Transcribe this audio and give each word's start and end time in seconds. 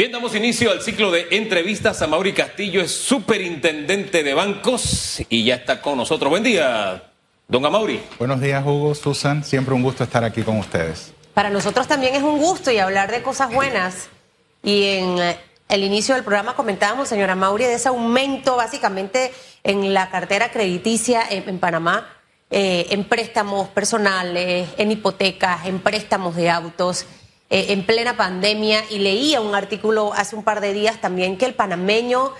Bien, 0.00 0.12
damos 0.12 0.34
inicio 0.34 0.70
al 0.70 0.80
ciclo 0.80 1.10
de 1.10 1.26
entrevistas 1.30 2.00
a 2.00 2.06
Mauri 2.06 2.32
Castillo, 2.32 2.80
es 2.80 2.90
superintendente 2.90 4.22
de 4.22 4.32
bancos 4.32 5.20
y 5.28 5.44
ya 5.44 5.56
está 5.56 5.82
con 5.82 5.98
nosotros. 5.98 6.30
Buen 6.30 6.42
día, 6.42 7.12
don 7.46 7.66
Amauri. 7.66 8.00
Buenos 8.18 8.40
días, 8.40 8.64
Hugo, 8.64 8.94
Susan. 8.94 9.44
Siempre 9.44 9.74
un 9.74 9.82
gusto 9.82 10.02
estar 10.02 10.24
aquí 10.24 10.40
con 10.40 10.56
ustedes. 10.56 11.12
Para 11.34 11.50
nosotros 11.50 11.86
también 11.86 12.14
es 12.14 12.22
un 12.22 12.38
gusto 12.38 12.70
y 12.70 12.78
hablar 12.78 13.10
de 13.10 13.20
cosas 13.20 13.52
buenas. 13.52 14.08
Y 14.62 14.84
en 14.84 15.18
eh, 15.18 15.36
el 15.68 15.84
inicio 15.84 16.14
del 16.14 16.24
programa 16.24 16.56
comentábamos, 16.56 17.06
señora 17.06 17.34
Mauri, 17.34 17.64
de 17.64 17.74
ese 17.74 17.88
aumento 17.88 18.56
básicamente 18.56 19.32
en 19.64 19.92
la 19.92 20.08
cartera 20.08 20.50
crediticia 20.50 21.20
en, 21.28 21.58
Panamá, 21.58 22.08
eh, 22.50 22.86
en 22.88 23.04
préstamos 23.04 23.68
personales, 23.68 24.66
en 24.78 24.92
hipotecas, 24.92 25.66
en 25.66 25.78
préstamos 25.78 26.36
de 26.36 26.48
autos. 26.48 27.04
Eh, 27.52 27.72
en 27.72 27.84
plena 27.84 28.16
pandemia 28.16 28.84
y 28.90 29.00
leía 29.00 29.40
un 29.40 29.56
artículo 29.56 30.12
hace 30.14 30.36
un 30.36 30.44
par 30.44 30.60
de 30.60 30.72
días 30.72 31.00
también 31.00 31.36
que 31.36 31.46
el 31.46 31.54
panameño, 31.54 32.32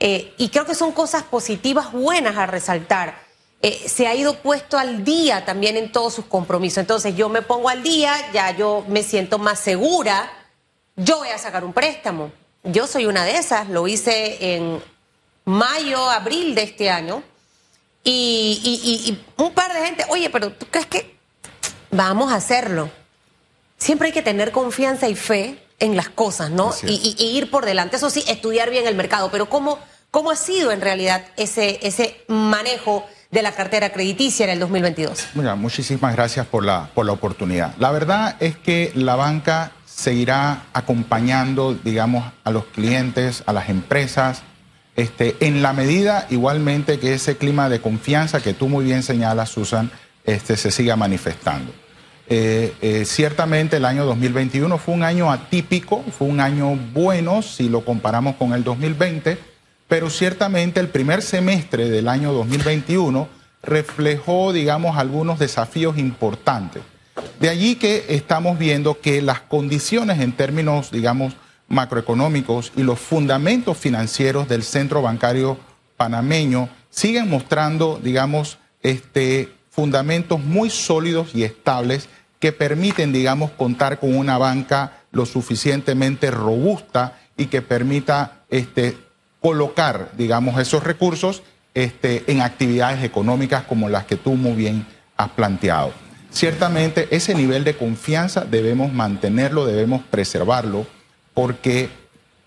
eh, 0.00 0.34
y 0.36 0.48
creo 0.48 0.66
que 0.66 0.74
son 0.74 0.90
cosas 0.90 1.22
positivas, 1.22 1.92
buenas 1.92 2.36
a 2.36 2.46
resaltar, 2.46 3.20
eh, 3.62 3.84
se 3.88 4.08
ha 4.08 4.16
ido 4.16 4.34
puesto 4.34 4.76
al 4.76 5.04
día 5.04 5.44
también 5.44 5.76
en 5.76 5.92
todos 5.92 6.14
sus 6.14 6.24
compromisos. 6.24 6.78
Entonces 6.78 7.14
yo 7.14 7.28
me 7.28 7.40
pongo 7.40 7.68
al 7.68 7.84
día, 7.84 8.12
ya 8.32 8.50
yo 8.50 8.84
me 8.88 9.04
siento 9.04 9.38
más 9.38 9.60
segura, 9.60 10.28
yo 10.96 11.18
voy 11.18 11.28
a 11.28 11.38
sacar 11.38 11.64
un 11.64 11.72
préstamo. 11.72 12.32
Yo 12.64 12.88
soy 12.88 13.06
una 13.06 13.24
de 13.24 13.36
esas, 13.36 13.68
lo 13.68 13.86
hice 13.86 14.56
en 14.56 14.82
mayo, 15.44 16.10
abril 16.10 16.56
de 16.56 16.62
este 16.64 16.90
año. 16.90 17.22
y, 18.02 19.18
un 19.36 19.52
par 19.52 19.72
de 19.72 19.86
gente, 19.86 20.04
oye, 20.08 20.30
pero 20.30 20.50
¿tú 20.50 20.66
crees 20.68 20.86
que 20.86 21.16
vamos 21.90 22.32
a 22.32 22.36
hacerlo? 22.36 22.90
Siempre 23.78 24.08
hay 24.08 24.12
que 24.12 24.22
tener 24.22 24.52
confianza 24.52 25.08
y 25.08 25.14
fe 25.14 25.64
en 25.78 25.96
las 25.96 26.08
cosas, 26.08 26.50
¿no? 26.50 26.72
Y, 26.86 27.16
ir 27.18 27.50
por 27.50 27.64
delante. 27.64 27.96
Eso 27.96 28.10
sí, 28.10 28.24
estudiar 28.28 28.70
bien 28.70 28.86
el 28.86 28.96
mercado. 28.96 29.30
Pero 29.30 29.48
¿cómo, 29.48 29.78
cómo 30.10 30.30
ha 30.30 30.36
sido 30.36 30.72
en 30.72 30.80
realidad 30.80 31.24
ese, 31.36 31.78
ese 31.82 32.24
manejo 32.28 33.06
de 33.30 33.42
la 33.42 33.52
cartera 33.52 33.90
crediticia 33.92 34.44
en 34.44 34.50
el 34.50 34.58
2022? 34.58 35.28
muchísimas 35.56 36.14
gracias 36.14 36.46
por 36.46 36.64
la, 36.64 36.90
por 36.94 37.06
la 37.06 37.12
oportunidad. 37.12 37.74
La 37.78 37.90
verdad 37.90 38.36
es 38.40 38.56
que 38.56 38.92
la 38.94 39.16
banca 39.16 39.72
seguirá 39.86 40.66
acompañando, 40.72 41.74
digamos, 41.74 42.32
a 42.44 42.50
los 42.50 42.64
clientes, 42.66 43.42
a 43.46 43.52
las 43.52 43.68
empresas, 43.68 44.42
este, 44.96 45.36
en 45.40 45.62
la 45.62 45.72
medida 45.72 46.26
igualmente 46.30 46.98
que 46.98 47.14
ese 47.14 47.36
clima 47.36 47.68
de 47.68 47.80
confianza 47.80 48.40
que 48.40 48.54
tú 48.54 48.68
muy 48.68 48.84
bien 48.84 49.02
señalas, 49.02 49.50
Susan, 49.50 49.90
este, 50.24 50.56
se 50.56 50.70
siga 50.70 50.96
manifestando. 50.96 51.72
Eh, 52.30 52.74
eh, 52.82 53.04
ciertamente 53.06 53.78
el 53.78 53.86
año 53.86 54.04
2021 54.04 54.76
fue 54.76 54.94
un 54.94 55.02
año 55.02 55.32
atípico, 55.32 56.04
fue 56.16 56.28
un 56.28 56.40
año 56.40 56.76
bueno 56.92 57.40
si 57.40 57.70
lo 57.70 57.86
comparamos 57.86 58.36
con 58.36 58.52
el 58.52 58.64
2020, 58.64 59.38
pero 59.88 60.10
ciertamente 60.10 60.78
el 60.78 60.88
primer 60.88 61.22
semestre 61.22 61.88
del 61.88 62.06
año 62.06 62.34
2021 62.34 63.28
reflejó, 63.62 64.52
digamos, 64.52 64.98
algunos 64.98 65.38
desafíos 65.38 65.96
importantes. 65.96 66.82
De 67.40 67.48
allí 67.48 67.76
que 67.76 68.04
estamos 68.10 68.58
viendo 68.58 69.00
que 69.00 69.22
las 69.22 69.40
condiciones 69.40 70.20
en 70.20 70.32
términos, 70.32 70.90
digamos, 70.90 71.34
macroeconómicos 71.68 72.72
y 72.76 72.82
los 72.82 72.98
fundamentos 72.98 73.78
financieros 73.78 74.48
del 74.48 74.62
centro 74.62 75.00
bancario 75.00 75.58
panameño 75.96 76.68
siguen 76.90 77.28
mostrando, 77.30 77.98
digamos, 78.02 78.58
este, 78.82 79.48
fundamentos 79.70 80.40
muy 80.40 80.70
sólidos 80.70 81.34
y 81.34 81.44
estables 81.44 82.08
que 82.38 82.52
permiten, 82.52 83.12
digamos, 83.12 83.50
contar 83.50 83.98
con 83.98 84.16
una 84.16 84.38
banca 84.38 84.92
lo 85.10 85.26
suficientemente 85.26 86.30
robusta 86.30 87.18
y 87.36 87.46
que 87.46 87.62
permita 87.62 88.44
este, 88.50 88.96
colocar, 89.40 90.10
digamos, 90.16 90.60
esos 90.60 90.84
recursos 90.84 91.42
este, 91.74 92.24
en 92.30 92.40
actividades 92.40 93.02
económicas 93.04 93.64
como 93.64 93.88
las 93.88 94.04
que 94.04 94.16
tú 94.16 94.34
muy 94.34 94.52
bien 94.52 94.86
has 95.16 95.30
planteado. 95.30 95.92
Ciertamente 96.30 97.08
ese 97.10 97.34
nivel 97.34 97.64
de 97.64 97.76
confianza 97.76 98.44
debemos 98.44 98.92
mantenerlo, 98.92 99.66
debemos 99.66 100.02
preservarlo, 100.10 100.86
porque 101.34 101.88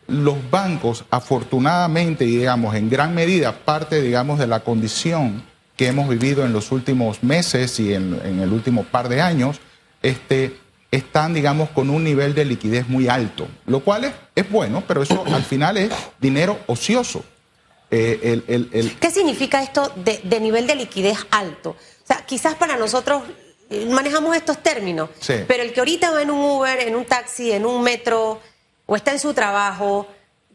los 0.07 0.37
bancos, 0.51 1.05
afortunadamente, 1.09 2.25
digamos, 2.25 2.75
en 2.75 2.89
gran 2.89 3.16
medida, 3.16 3.53
parte, 3.53 4.01
digamos, 4.01 4.39
de 4.39 4.47
la 4.47 4.59
condición 4.61 5.43
que 5.75 5.87
hemos 5.87 6.09
vivido 6.09 6.45
en 6.45 6.53
los 6.53 6.71
últimos 6.71 7.23
meses 7.23 7.79
y 7.79 7.93
en 7.93 8.39
el 8.41 8.51
último 8.51 8.83
par 8.83 9.09
de 9.09 9.21
años, 9.21 9.59
este, 10.01 10.57
están, 10.91 11.34
digamos, 11.34 11.69
con 11.69 11.89
un 11.89 12.03
nivel 12.03 12.35
de 12.35 12.45
liquidez 12.45 12.88
muy 12.88 13.07
alto, 13.07 13.47
lo 13.66 13.79
cual 13.79 14.13
es, 14.35 14.50
bueno, 14.50 14.84
pero 14.88 15.03
eso 15.03 15.23
al 15.25 15.44
final 15.44 15.78
es 15.78 15.91
dinero 16.19 16.59
ocioso. 16.67 17.23
Eh, 17.89 18.95
¿Qué 19.00 19.11
significa 19.11 19.61
esto 19.63 19.91
de, 19.95 20.40
nivel 20.40 20.67
de 20.67 20.75
liquidez 20.75 21.17
alto? 21.31 21.72
O 21.72 22.06
sea, 22.07 22.25
quizás 22.25 22.56
para 22.56 22.78
nosotros 22.78 23.23
manejamos 23.90 24.35
estos 24.35 24.61
términos, 24.61 25.09
pero 25.47 25.63
el 25.63 25.72
que 25.73 25.79
ahorita 25.79 26.11
va 26.11 26.22
en 26.22 26.31
un 26.31 26.41
Uber, 26.41 26.79
en 26.79 26.95
un 26.95 27.06
taxi, 27.06 27.51
en 27.51 27.66
un 27.66 27.81
metro 27.81 28.41
o 28.85 28.95
está 28.95 29.11
en 29.11 29.19
su 29.19 29.34
trabajo, 29.34 30.07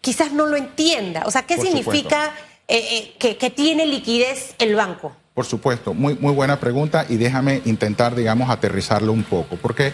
quizás 0.02 0.32
no 0.32 0.46
lo 0.46 0.56
entienda. 0.56 1.22
O 1.24 1.30
sea, 1.30 1.46
¿qué 1.46 1.56
significa 1.56 2.34
eh, 2.68 3.14
eh, 3.18 3.36
que 3.36 3.50
tiene 3.50 3.86
liquidez 3.86 4.54
el 4.58 4.74
banco? 4.74 5.16
Por 5.36 5.44
supuesto, 5.44 5.92
muy, 5.92 6.14
muy 6.14 6.32
buena 6.32 6.58
pregunta 6.58 7.04
y 7.06 7.16
déjame 7.16 7.60
intentar, 7.66 8.14
digamos, 8.14 8.48
aterrizarlo 8.48 9.12
un 9.12 9.22
poco, 9.22 9.56
porque 9.56 9.92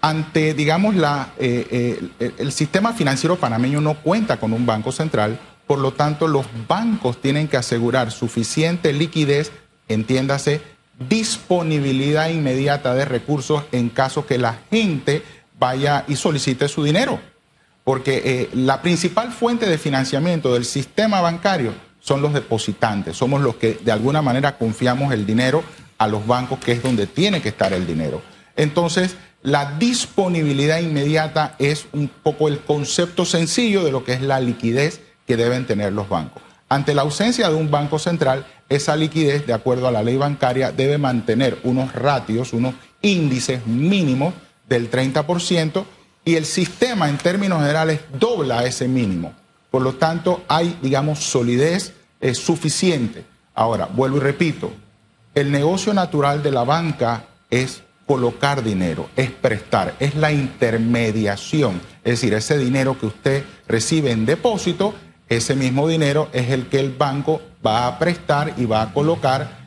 ante, 0.00 0.54
digamos, 0.54 0.94
la, 0.94 1.34
eh, 1.38 2.00
eh, 2.18 2.32
el 2.38 2.52
sistema 2.52 2.94
financiero 2.94 3.36
panameño 3.36 3.82
no 3.82 4.00
cuenta 4.00 4.40
con 4.40 4.54
un 4.54 4.64
banco 4.64 4.90
central, 4.90 5.38
por 5.66 5.78
lo 5.78 5.92
tanto, 5.92 6.26
los 6.26 6.46
bancos 6.66 7.20
tienen 7.20 7.48
que 7.48 7.58
asegurar 7.58 8.10
suficiente 8.10 8.94
liquidez, 8.94 9.52
entiéndase, 9.88 10.62
disponibilidad 11.06 12.30
inmediata 12.30 12.94
de 12.94 13.04
recursos 13.04 13.64
en 13.72 13.90
caso 13.90 14.24
que 14.24 14.38
la 14.38 14.60
gente 14.70 15.22
vaya 15.58 16.06
y 16.08 16.16
solicite 16.16 16.66
su 16.66 16.82
dinero. 16.82 17.20
Porque 17.84 18.22
eh, 18.24 18.48
la 18.54 18.80
principal 18.80 19.32
fuente 19.32 19.66
de 19.66 19.76
financiamiento 19.76 20.54
del 20.54 20.64
sistema 20.64 21.20
bancario 21.20 21.74
son 22.08 22.22
los 22.22 22.32
depositantes, 22.32 23.18
somos 23.18 23.42
los 23.42 23.56
que 23.56 23.74
de 23.74 23.92
alguna 23.92 24.22
manera 24.22 24.56
confiamos 24.56 25.12
el 25.12 25.26
dinero 25.26 25.62
a 25.98 26.08
los 26.08 26.26
bancos, 26.26 26.58
que 26.58 26.72
es 26.72 26.82
donde 26.82 27.06
tiene 27.06 27.42
que 27.42 27.50
estar 27.50 27.74
el 27.74 27.86
dinero. 27.86 28.22
Entonces, 28.56 29.16
la 29.42 29.76
disponibilidad 29.78 30.80
inmediata 30.80 31.54
es 31.58 31.86
un 31.92 32.08
poco 32.08 32.48
el 32.48 32.60
concepto 32.60 33.26
sencillo 33.26 33.84
de 33.84 33.92
lo 33.92 34.04
que 34.04 34.14
es 34.14 34.22
la 34.22 34.40
liquidez 34.40 35.02
que 35.26 35.36
deben 35.36 35.66
tener 35.66 35.92
los 35.92 36.08
bancos. 36.08 36.42
Ante 36.70 36.94
la 36.94 37.02
ausencia 37.02 37.50
de 37.50 37.54
un 37.54 37.70
banco 37.70 37.98
central, 37.98 38.46
esa 38.70 38.96
liquidez, 38.96 39.46
de 39.46 39.52
acuerdo 39.52 39.86
a 39.86 39.92
la 39.92 40.02
ley 40.02 40.16
bancaria, 40.16 40.72
debe 40.72 40.96
mantener 40.96 41.58
unos 41.62 41.94
ratios, 41.94 42.54
unos 42.54 42.74
índices 43.02 43.66
mínimos 43.66 44.32
del 44.66 44.90
30% 44.90 45.84
y 46.24 46.36
el 46.36 46.46
sistema 46.46 47.10
en 47.10 47.18
términos 47.18 47.60
generales 47.60 48.00
dobla 48.18 48.64
ese 48.64 48.88
mínimo. 48.88 49.34
Por 49.70 49.82
lo 49.82 49.94
tanto, 49.96 50.42
hay, 50.48 50.78
digamos, 50.80 51.18
solidez 51.18 51.92
eh, 52.20 52.34
suficiente. 52.34 53.24
Ahora, 53.54 53.86
vuelvo 53.86 54.18
y 54.18 54.20
repito, 54.20 54.72
el 55.34 55.50
negocio 55.50 55.94
natural 55.94 56.42
de 56.42 56.52
la 56.52 56.64
banca 56.64 57.24
es 57.50 57.82
colocar 58.06 58.62
dinero, 58.62 59.08
es 59.16 59.30
prestar, 59.30 59.94
es 60.00 60.14
la 60.14 60.32
intermediación. 60.32 61.80
Es 62.02 62.20
decir, 62.20 62.34
ese 62.34 62.56
dinero 62.56 62.98
que 62.98 63.06
usted 63.06 63.44
recibe 63.66 64.10
en 64.10 64.24
depósito, 64.24 64.94
ese 65.28 65.54
mismo 65.54 65.86
dinero 65.86 66.28
es 66.32 66.50
el 66.50 66.68
que 66.68 66.80
el 66.80 66.90
banco 66.90 67.42
va 67.64 67.86
a 67.86 67.98
prestar 67.98 68.54
y 68.56 68.64
va 68.64 68.82
a 68.82 68.92
colocar 68.94 69.58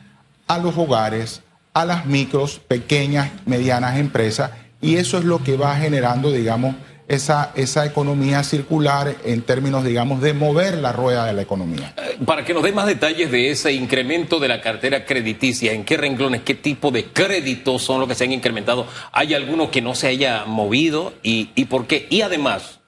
a 0.48 0.58
los 0.58 0.76
hogares, 0.76 1.42
a 1.72 1.84
las 1.84 2.04
micros, 2.04 2.58
pequeñas, 2.58 3.30
medianas 3.46 3.96
empresas, 3.96 4.50
y 4.80 4.96
eso 4.96 5.18
es 5.18 5.24
lo 5.24 5.42
que 5.44 5.56
va 5.56 5.76
generando, 5.76 6.32
digamos, 6.32 6.74
esa, 7.08 7.52
esa 7.56 7.84
economía 7.84 8.42
circular 8.44 9.16
en 9.24 9.42
términos, 9.42 9.84
digamos, 9.84 10.20
de 10.20 10.32
mover 10.34 10.78
la 10.78 10.92
rueda 10.92 11.26
de 11.26 11.32
la 11.32 11.42
economía. 11.42 11.94
Eh, 11.96 12.18
para 12.24 12.44
que 12.44 12.54
nos 12.54 12.62
dé 12.62 12.72
más 12.72 12.86
detalles 12.86 13.30
de 13.30 13.50
ese 13.50 13.72
incremento 13.72 14.38
de 14.38 14.48
la 14.48 14.60
cartera 14.60 15.04
crediticia, 15.04 15.72
¿en 15.72 15.84
qué 15.84 15.96
renglones, 15.96 16.42
qué 16.42 16.54
tipo 16.54 16.90
de 16.90 17.06
créditos 17.06 17.82
son 17.82 18.00
los 18.00 18.08
que 18.08 18.14
se 18.14 18.24
han 18.24 18.32
incrementado? 18.32 18.86
¿Hay 19.12 19.34
alguno 19.34 19.70
que 19.70 19.82
no 19.82 19.94
se 19.94 20.08
haya 20.08 20.44
movido 20.44 21.12
y, 21.22 21.50
y 21.54 21.66
por 21.66 21.86
qué? 21.86 22.06
Y 22.08 22.22
además, 22.22 22.80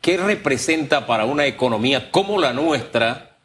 ¿qué 0.00 0.16
representa 0.16 1.06
para 1.06 1.24
una 1.24 1.46
economía 1.46 2.10
como 2.10 2.38
la 2.38 2.52
nuestra 2.52 3.36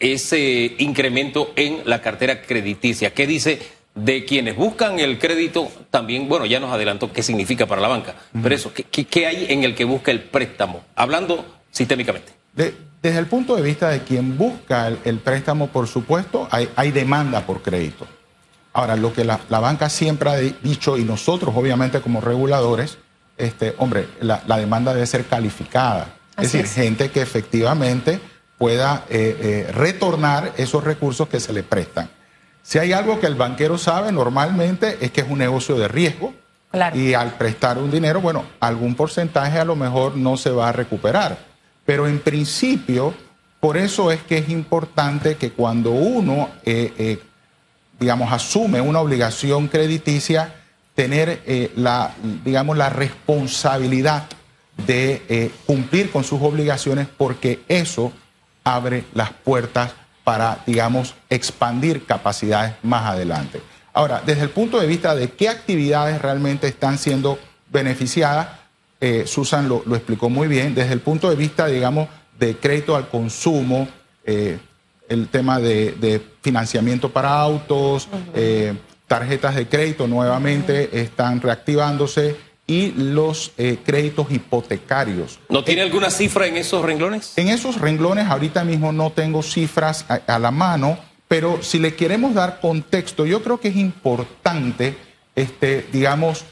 ese 0.00 0.74
incremento 0.78 1.52
en 1.56 1.82
la 1.84 2.00
cartera 2.00 2.42
crediticia? 2.42 3.14
¿Qué 3.14 3.26
dice 3.26 3.60
de 3.94 4.24
quienes 4.24 4.56
buscan 4.56 4.98
el 4.98 5.18
crédito, 5.18 5.70
también, 5.90 6.28
bueno, 6.28 6.46
ya 6.46 6.58
nos 6.58 6.72
adelantó 6.72 7.12
qué 7.12 7.22
significa 7.22 7.66
para 7.66 7.80
la 7.80 7.88
banca, 7.88 8.14
pero 8.42 8.54
eso, 8.54 8.72
¿qué, 8.72 9.26
hay 9.26 9.46
en 9.48 9.62
el 9.62 9.74
que 9.74 9.84
busca 9.84 10.10
el 10.10 10.20
préstamo? 10.20 10.82
Hablando 10.96 11.44
sistémicamente. 11.70 12.32
desde 12.54 13.18
el 13.18 13.26
punto 13.26 13.54
de 13.54 13.62
vista 13.62 13.90
de 13.90 14.00
quien 14.02 14.36
busca 14.36 14.88
el, 14.88 15.18
préstamo, 15.18 15.68
por 15.68 15.86
supuesto, 15.86 16.48
hay, 16.50 16.90
demanda 16.90 17.46
por 17.46 17.62
crédito. 17.62 18.06
Ahora, 18.72 18.96
lo 18.96 19.12
que 19.12 19.24
la, 19.24 19.38
banca 19.48 19.88
siempre 19.88 20.30
ha 20.30 20.36
dicho, 20.36 20.96
y 20.96 21.04
nosotros 21.04 21.54
obviamente 21.56 22.00
como 22.00 22.20
reguladores, 22.20 22.98
este, 23.36 23.74
hombre, 23.78 24.08
la, 24.20 24.40
demanda 24.58 24.92
debe 24.92 25.06
ser 25.06 25.24
calificada. 25.26 26.16
es 26.36 26.52
decir, 26.52 26.66
gente 26.66 27.10
que 27.10 27.22
efectivamente 27.22 28.18
pueda 28.58 29.04
eh, 29.08 29.36
eh, 29.68 29.72
retornar 29.72 30.52
esos 30.56 30.82
recursos 30.82 31.28
que 31.28 31.38
se 31.38 31.52
le 31.52 31.62
prestan. 31.62 32.08
Si 32.64 32.78
hay 32.78 32.92
algo 32.92 33.20
que 33.20 33.26
el 33.26 33.36
banquero 33.36 33.78
sabe 33.78 34.10
normalmente 34.10 34.98
es 35.00 35.12
que 35.12 35.20
es 35.20 35.28
un 35.28 35.38
negocio 35.38 35.76
de 35.76 35.86
riesgo. 35.86 36.34
Y 36.92 37.14
al 37.14 37.34
prestar 37.34 37.78
un 37.78 37.88
dinero, 37.88 38.20
bueno, 38.20 38.44
algún 38.58 38.96
porcentaje 38.96 39.60
a 39.60 39.64
lo 39.64 39.76
mejor 39.76 40.16
no 40.16 40.36
se 40.36 40.50
va 40.50 40.70
a 40.70 40.72
recuperar. 40.72 41.38
Pero 41.86 42.08
en 42.08 42.18
principio, 42.18 43.14
por 43.60 43.76
eso 43.76 44.10
es 44.10 44.20
que 44.22 44.38
es 44.38 44.48
importante 44.48 45.36
que 45.36 45.52
cuando 45.52 45.92
uno, 45.92 46.48
eh, 46.64 47.20
digamos, 48.00 48.32
asume 48.32 48.80
una 48.80 48.98
obligación 48.98 49.68
crediticia, 49.68 50.52
tener 50.94 51.42
eh, 51.46 51.72
la, 51.76 52.14
digamos, 52.44 52.76
la 52.76 52.88
responsabilidad 52.88 54.24
de 54.86 55.22
eh, 55.28 55.50
cumplir 55.66 56.10
con 56.10 56.24
sus 56.24 56.40
obligaciones 56.42 57.06
porque 57.06 57.62
eso 57.68 58.12
abre 58.64 59.04
las 59.14 59.30
puertas 59.32 59.92
para, 60.24 60.58
digamos, 60.66 61.14
expandir 61.30 62.04
capacidades 62.04 62.74
más 62.82 63.04
adelante. 63.04 63.60
Ahora, 63.92 64.22
desde 64.24 64.42
el 64.42 64.50
punto 64.50 64.80
de 64.80 64.86
vista 64.86 65.14
de 65.14 65.30
qué 65.30 65.48
actividades 65.48 66.20
realmente 66.20 66.66
están 66.66 66.98
siendo 66.98 67.38
beneficiadas, 67.70 68.48
eh, 69.00 69.24
Susan 69.26 69.68
lo, 69.68 69.84
explicó 69.94 70.28
muy 70.28 70.48
bien, 70.48 70.74
desde 70.74 70.94
el 70.94 71.00
punto 71.00 71.30
de 71.30 71.36
vista, 71.36 71.66
digamos, 71.66 72.08
de 72.38 72.56
crédito 72.56 72.96
al 72.96 73.08
consumo, 73.08 73.86
el 74.24 75.28
tema 75.28 75.60
de, 75.60 76.22
financiamiento 76.40 77.10
para 77.10 77.38
autos, 77.38 78.08
tarjetas 79.06 79.54
de 79.54 79.68
crédito 79.68 80.08
nuevamente 80.08 81.00
están 81.00 81.40
reactivándose 81.40 82.36
y 82.66 82.92
los 82.92 83.52
eh, 83.58 83.78
créditos 83.84 84.30
hipotecarios. 84.30 85.38
¿No 85.48 85.64
tiene 85.64 85.82
alguna 85.82 86.10
cifra 86.10 86.46
en 86.46 86.56
esos 86.56 86.84
renglones? 86.84 87.32
En 87.36 87.48
esos 87.48 87.80
renglones 87.80 88.26
ahorita 88.26 88.64
mismo 88.64 88.92
no 88.92 89.10
tengo 89.10 89.42
cifras 89.42 90.06
a, 90.08 90.38
la 90.38 90.50
mano, 90.50 90.98
pero 91.28 91.62
si 91.62 91.78
le 91.78 91.94
queremos 91.94 92.34
dar 92.34 92.60
contexto, 92.60 93.26
yo 93.26 93.42
creo 93.42 93.60
que 93.60 93.68
es 93.68 93.76
importante, 93.76 94.96
este, 95.34 95.86
digamos, 95.92 96.44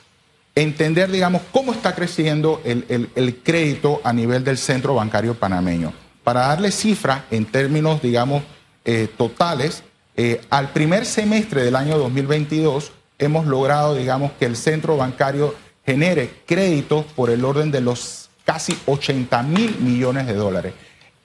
entender, 0.55 1.11
digamos, 1.11 1.43
cómo 1.51 1.73
está 1.73 1.95
creciendo 1.95 2.61
el, 2.65 3.09
el 3.15 3.37
crédito 3.43 4.01
a 4.05 4.13
nivel 4.13 4.45
del 4.45 4.59
centro 4.59 4.95
bancario 4.95 5.35
panameño. 5.35 5.95
Para 6.25 6.49
darle 6.49 6.71
cifras 6.71 7.23
en 7.31 7.47
términos, 7.47 8.03
digamos, 8.03 8.43
eh, 8.85 9.09
totales, 9.17 9.83
eh, 10.17 10.41
al 10.51 10.71
primer 10.73 11.07
semestre 11.07 11.65
del 11.65 11.77
año 11.77 11.97
2022 11.99 12.93
hemos 13.19 13.47
logrado, 13.47 13.95
digamos, 13.95 14.33
que 14.33 14.45
el 14.45 14.57
centro 14.57 14.97
bancario 14.97 15.55
genere 15.85 16.43
créditos 16.47 17.05
por 17.07 17.31
el 17.31 17.45
orden 17.45 17.71
de 17.71 17.81
los 17.81 18.31
casi 18.45 18.77
80 18.87 19.43
mil 19.43 19.79
millones 19.79 20.27
de 20.27 20.35
dólares. 20.35 20.75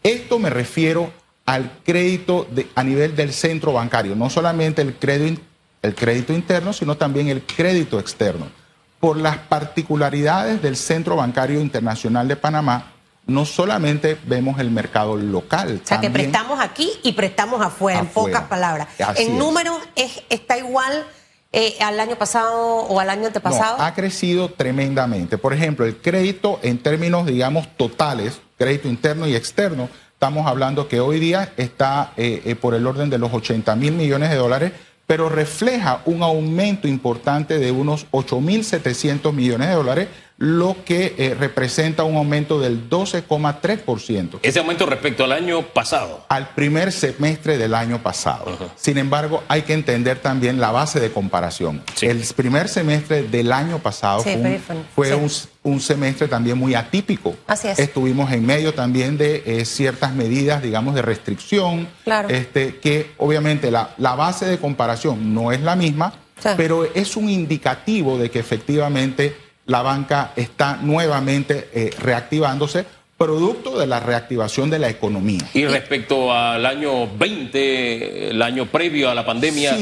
Esto 0.03 0.39
me 0.39 0.49
refiero 0.49 1.11
al 1.45 1.71
crédito 1.83 2.47
a 2.75 2.83
nivel 2.83 3.15
del 3.15 3.33
centro 3.33 3.73
bancario, 3.73 4.15
no 4.15 4.29
solamente 4.29 4.81
el 4.81 4.95
crédito, 4.95 5.41
el 5.81 5.95
crédito 5.95 6.33
interno, 6.33 6.73
sino 6.73 6.97
también 6.97 7.29
el 7.29 7.43
crédito 7.43 7.99
externo. 7.99 8.47
Por 8.99 9.17
las 9.17 9.37
particularidades 9.37 10.61
del 10.61 10.75
Centro 10.75 11.15
Bancario 11.15 11.61
Internacional 11.61 12.27
de 12.27 12.35
Panamá, 12.35 12.93
no 13.27 13.45
solamente 13.45 14.17
vemos 14.25 14.59
el 14.59 14.71
mercado 14.71 15.15
local. 15.15 15.81
O 15.83 15.87
sea, 15.87 16.01
que 16.01 16.09
prestamos 16.09 16.59
aquí 16.59 16.89
y 17.03 17.11
prestamos 17.13 17.61
afuera, 17.61 17.99
en 17.99 18.07
pocas 18.07 18.43
palabras. 18.43 18.87
¿El 19.17 19.37
número 19.37 19.79
es, 19.95 20.23
está 20.29 20.57
igual 20.57 21.05
eh, 21.51 21.75
al 21.79 21.99
año 21.99 22.17
pasado 22.17 22.55
o 22.55 22.99
al 22.99 23.09
año 23.09 23.27
antepasado? 23.27 23.81
ha 23.81 23.93
crecido 23.93 24.49
tremendamente. 24.49 25.37
Por 25.37 25.53
ejemplo, 25.53 25.85
el 25.85 25.97
crédito 25.97 26.59
en 26.61 26.77
términos, 26.79 27.25
digamos, 27.25 27.67
totales, 27.77 28.41
crédito 28.57 28.87
interno 28.87 29.27
y 29.27 29.35
externo, 29.35 29.89
estamos 30.11 30.47
hablando 30.47 30.87
que 30.87 30.99
hoy 30.99 31.19
día 31.19 31.53
está 31.57 32.11
eh, 32.17 32.41
eh, 32.45 32.55
por 32.55 32.73
el 32.73 32.85
orden 32.85 33.09
de 33.09 33.17
los 33.17 33.33
80 33.33 33.75
mil 33.75 33.93
millones 33.93 34.29
de 34.29 34.35
dólares, 34.35 34.71
pero 35.05 35.29
refleja 35.29 36.01
un 36.05 36.21
aumento 36.21 36.87
importante 36.87 37.59
de 37.59 37.71
unos 37.71 38.07
8.700 38.11 39.31
millones 39.31 39.69
de 39.69 39.75
dólares 39.75 40.07
lo 40.37 40.77
que 40.85 41.15
eh, 41.17 41.35
representa 41.37 42.03
un 42.03 42.15
aumento 42.15 42.59
del 42.59 42.89
12,3%. 42.89 44.39
Ese 44.43 44.59
aumento 44.59 44.85
respecto 44.85 45.23
al 45.23 45.31
año 45.31 45.63
pasado. 45.63 46.25
Al 46.29 46.49
primer 46.49 46.91
semestre 46.91 47.57
del 47.57 47.73
año 47.73 48.03
pasado. 48.03 48.71
Sin 48.75 48.99
embargo, 48.99 49.43
hay 49.47 49.63
que 49.63 49.73
entender 49.73 50.19
también 50.19 50.59
la 50.59 50.71
base 50.71 50.99
de 50.99 51.11
comparación. 51.11 51.81
El 52.01 52.23
primer 52.35 52.69
semestre 52.69 53.23
del 53.23 53.51
año 53.51 53.79
pasado 53.79 54.23
fue, 54.95 55.15
un, 55.63 55.79
semestre 55.79 56.27
también 56.27 56.57
muy 56.57 56.75
atípico. 56.75 57.35
Así 57.47 57.67
es. 57.67 57.79
Estuvimos 57.79 58.31
en 58.31 58.45
medio 58.45 58.73
también 58.75 59.17
de 59.17 59.43
eh, 59.45 59.65
ciertas 59.65 60.13
medidas, 60.13 60.61
digamos, 60.61 60.93
de 60.93 61.01
restricción. 61.01 61.87
Claro. 62.03 62.29
Este, 62.29 62.77
que 62.77 63.11
obviamente 63.17 63.71
la, 63.71 63.95
la 63.97 64.13
base 64.13 64.45
de 64.45 64.59
comparación 64.59 65.33
no 65.33 65.51
es 65.51 65.61
la 65.61 65.75
misma, 65.75 66.13
pero 66.55 66.85
es 66.93 67.17
un 67.17 67.29
indicativo 67.29 68.17
de 68.17 68.29
que 68.29 68.39
efectivamente 68.39 69.46
la 69.67 69.81
banca 69.81 70.31
está 70.35 70.77
nuevamente 70.77 71.69
eh, 71.73 71.91
reactivándose 71.99 72.85
producto 73.17 73.77
de 73.77 73.87
la 73.87 73.99
reactivación 73.99 74.69
de 74.69 74.79
la 74.79 74.89
economía. 74.89 75.41
Y 75.53 75.65
respecto 75.65 76.31
al 76.31 76.65
año 76.65 77.07
20, 77.17 78.29
el 78.29 78.41
año 78.41 78.67
previo 78.67 79.09
a 79.09 79.15
la 79.15 79.25
pandemia, 79.25 79.75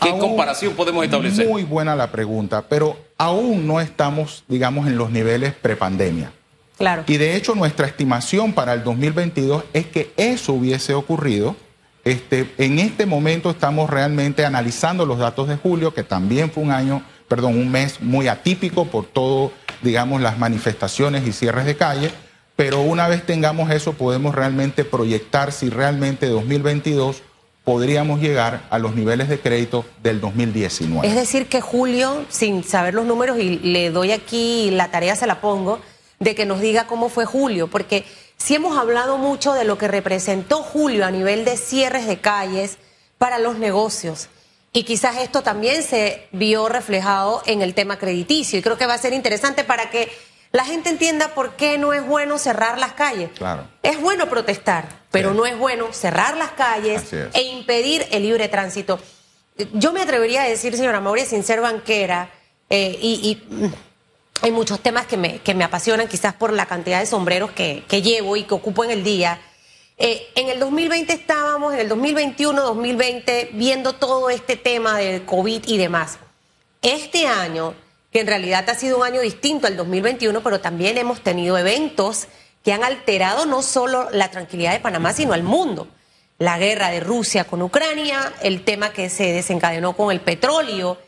¿qué 0.00 0.10
comparación 0.18 0.74
podemos 0.74 1.04
establecer? 1.04 1.48
Muy 1.48 1.64
buena 1.64 1.96
la 1.96 2.10
pregunta, 2.10 2.62
pero 2.68 2.96
aún 3.18 3.66
no 3.66 3.80
estamos, 3.80 4.44
digamos, 4.48 4.86
en 4.86 4.96
los 4.96 5.10
niveles 5.10 5.52
prepandemia. 5.52 6.32
Claro. 6.78 7.04
Y 7.06 7.16
de 7.18 7.36
hecho 7.36 7.54
nuestra 7.54 7.86
estimación 7.86 8.52
para 8.52 8.72
el 8.72 8.82
2022 8.82 9.64
es 9.72 9.86
que 9.86 10.12
eso 10.16 10.54
hubiese 10.54 10.94
ocurrido. 10.94 11.56
Este, 12.04 12.52
en 12.58 12.78
este 12.78 13.06
momento 13.06 13.50
estamos 13.50 13.90
realmente 13.90 14.44
analizando 14.44 15.06
los 15.06 15.18
datos 15.18 15.48
de 15.48 15.56
julio, 15.56 15.94
que 15.94 16.02
también 16.02 16.50
fue 16.50 16.62
un 16.62 16.70
año 16.70 17.02
perdón, 17.34 17.58
un 17.58 17.68
mes 17.68 18.00
muy 18.00 18.28
atípico 18.28 18.84
por 18.84 19.06
todo, 19.06 19.50
digamos, 19.82 20.20
las 20.20 20.38
manifestaciones 20.38 21.26
y 21.26 21.32
cierres 21.32 21.66
de 21.66 21.76
calle, 21.76 22.12
pero 22.54 22.80
una 22.82 23.08
vez 23.08 23.26
tengamos 23.26 23.72
eso 23.72 23.94
podemos 23.94 24.36
realmente 24.36 24.84
proyectar 24.84 25.50
si 25.50 25.68
realmente 25.68 26.28
2022 26.28 27.24
podríamos 27.64 28.20
llegar 28.20 28.62
a 28.70 28.78
los 28.78 28.94
niveles 28.94 29.28
de 29.28 29.40
crédito 29.40 29.84
del 30.00 30.20
2019. 30.20 31.08
Es 31.08 31.16
decir, 31.16 31.48
que 31.48 31.60
Julio, 31.60 32.24
sin 32.28 32.62
saber 32.62 32.94
los 32.94 33.04
números, 33.04 33.36
y 33.40 33.58
le 33.58 33.90
doy 33.90 34.12
aquí 34.12 34.70
la 34.70 34.92
tarea, 34.92 35.16
se 35.16 35.26
la 35.26 35.40
pongo, 35.40 35.80
de 36.20 36.36
que 36.36 36.46
nos 36.46 36.60
diga 36.60 36.86
cómo 36.86 37.08
fue 37.08 37.24
Julio, 37.24 37.66
porque 37.66 38.04
si 38.36 38.54
hemos 38.54 38.78
hablado 38.78 39.18
mucho 39.18 39.54
de 39.54 39.64
lo 39.64 39.76
que 39.76 39.88
representó 39.88 40.58
Julio 40.58 41.04
a 41.04 41.10
nivel 41.10 41.44
de 41.44 41.56
cierres 41.56 42.06
de 42.06 42.20
calles 42.20 42.78
para 43.18 43.40
los 43.40 43.58
negocios. 43.58 44.28
Y 44.76 44.82
quizás 44.82 45.18
esto 45.18 45.42
también 45.42 45.84
se 45.84 46.26
vio 46.32 46.68
reflejado 46.68 47.42
en 47.46 47.62
el 47.62 47.74
tema 47.74 47.96
crediticio. 47.96 48.58
Y 48.58 48.62
creo 48.62 48.76
que 48.76 48.86
va 48.86 48.94
a 48.94 48.98
ser 48.98 49.12
interesante 49.12 49.62
para 49.62 49.88
que 49.88 50.10
la 50.50 50.64
gente 50.64 50.90
entienda 50.90 51.28
por 51.28 51.54
qué 51.54 51.78
no 51.78 51.92
es 51.92 52.04
bueno 52.04 52.38
cerrar 52.38 52.76
las 52.78 52.92
calles. 52.94 53.30
Claro. 53.36 53.68
Es 53.84 54.00
bueno 54.00 54.28
protestar, 54.28 54.88
pero 55.12 55.32
no 55.32 55.46
es 55.46 55.56
bueno 55.56 55.92
cerrar 55.92 56.36
las 56.36 56.50
calles 56.50 57.04
e 57.12 57.42
impedir 57.42 58.04
el 58.10 58.24
libre 58.24 58.48
tránsito. 58.48 58.98
Yo 59.74 59.92
me 59.92 60.02
atrevería 60.02 60.42
a 60.42 60.48
decir, 60.48 60.76
señora 60.76 61.00
Mauricio, 61.00 61.30
sin 61.30 61.44
ser 61.44 61.60
banquera, 61.60 62.30
eh, 62.68 62.98
y, 63.00 63.40
mm, 63.48 63.66
hay 64.42 64.50
muchos 64.50 64.80
temas 64.80 65.06
que 65.06 65.16
me, 65.16 65.38
que 65.38 65.54
me 65.54 65.62
apasionan, 65.62 66.08
quizás 66.08 66.34
por 66.34 66.52
la 66.52 66.66
cantidad 66.66 66.98
de 66.98 67.06
sombreros 67.06 67.52
que, 67.52 67.84
que 67.86 68.02
llevo 68.02 68.36
y 68.36 68.42
que 68.42 68.54
ocupo 68.54 68.82
en 68.82 68.90
el 68.90 69.04
día. 69.04 69.40
Eh, 69.96 70.26
en 70.34 70.48
el 70.48 70.58
2020 70.58 71.12
estábamos, 71.12 71.72
en 71.74 71.80
el 71.80 71.88
2021, 71.88 72.60
2020, 72.60 73.50
viendo 73.52 73.92
todo 73.92 74.28
este 74.28 74.56
tema 74.56 74.98
del 74.98 75.24
COVID 75.24 75.62
y 75.66 75.78
demás. 75.78 76.18
Este 76.82 77.26
año, 77.28 77.74
que 78.10 78.20
en 78.20 78.26
realidad 78.26 78.68
ha 78.68 78.74
sido 78.74 78.98
un 78.98 79.04
año 79.04 79.20
distinto 79.20 79.66
al 79.66 79.76
2021, 79.76 80.42
pero 80.42 80.60
también 80.60 80.98
hemos 80.98 81.20
tenido 81.20 81.56
eventos 81.56 82.26
que 82.64 82.72
han 82.72 82.82
alterado 82.82 83.46
no 83.46 83.62
solo 83.62 84.08
la 84.10 84.30
tranquilidad 84.30 84.72
de 84.72 84.80
Panamá, 84.80 85.12
sino 85.12 85.32
al 85.32 85.44
mundo. 85.44 85.86
La 86.38 86.58
guerra 86.58 86.90
de 86.90 86.98
Rusia 86.98 87.44
con 87.44 87.62
Ucrania, 87.62 88.32
el 88.42 88.64
tema 88.64 88.92
que 88.92 89.08
se 89.08 89.32
desencadenó 89.32 89.96
con 89.96 90.10
el 90.10 90.20
petróleo. 90.20 90.98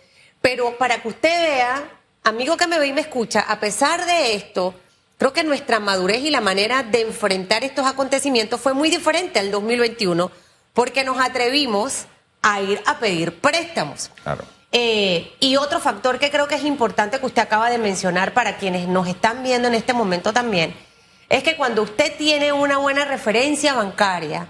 Pero 0.40 0.78
para 0.78 1.02
que 1.02 1.08
usted 1.08 1.28
vea, 1.28 1.90
amigo 2.22 2.56
que 2.56 2.68
me 2.68 2.78
ve 2.78 2.86
y 2.86 2.92
me 2.92 3.00
escucha, 3.00 3.40
a 3.40 3.58
pesar 3.58 4.06
de 4.06 4.34
esto, 4.34 4.74
Creo 5.18 5.32
que 5.32 5.44
nuestra 5.44 5.80
madurez 5.80 6.22
y 6.22 6.30
la 6.30 6.40
manera 6.40 6.82
de 6.82 7.00
enfrentar 7.02 7.64
estos 7.64 7.86
acontecimientos 7.86 8.60
fue 8.60 8.74
muy 8.74 8.90
diferente 8.90 9.38
al 9.38 9.50
2021 9.50 10.30
porque 10.74 11.04
nos 11.04 11.18
atrevimos 11.18 12.04
a 12.42 12.60
ir 12.60 12.82
a 12.84 12.98
pedir 12.98 13.40
préstamos. 13.40 14.10
Claro. 14.22 14.44
Eh, 14.72 15.34
y 15.40 15.56
otro 15.56 15.80
factor 15.80 16.18
que 16.18 16.30
creo 16.30 16.48
que 16.48 16.56
es 16.56 16.64
importante 16.64 17.18
que 17.18 17.24
usted 17.24 17.40
acaba 17.40 17.70
de 17.70 17.78
mencionar 17.78 18.34
para 18.34 18.58
quienes 18.58 18.86
nos 18.88 19.08
están 19.08 19.42
viendo 19.42 19.68
en 19.68 19.74
este 19.74 19.94
momento 19.94 20.34
también, 20.34 20.74
es 21.30 21.42
que 21.42 21.56
cuando 21.56 21.82
usted 21.82 22.14
tiene 22.16 22.52
una 22.52 22.76
buena 22.76 23.06
referencia 23.06 23.72
bancaria, 23.72 24.48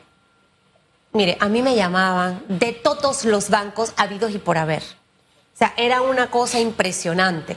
mire, 1.12 1.36
a 1.38 1.48
mí 1.48 1.62
me 1.62 1.76
llamaban 1.76 2.42
de 2.48 2.72
todos 2.72 3.24
los 3.24 3.50
bancos 3.50 3.92
habidos 3.96 4.32
y 4.32 4.38
por 4.38 4.58
haber. 4.58 4.82
O 4.82 5.58
sea, 5.58 5.72
era 5.76 6.02
una 6.02 6.30
cosa 6.30 6.58
impresionante. 6.58 7.56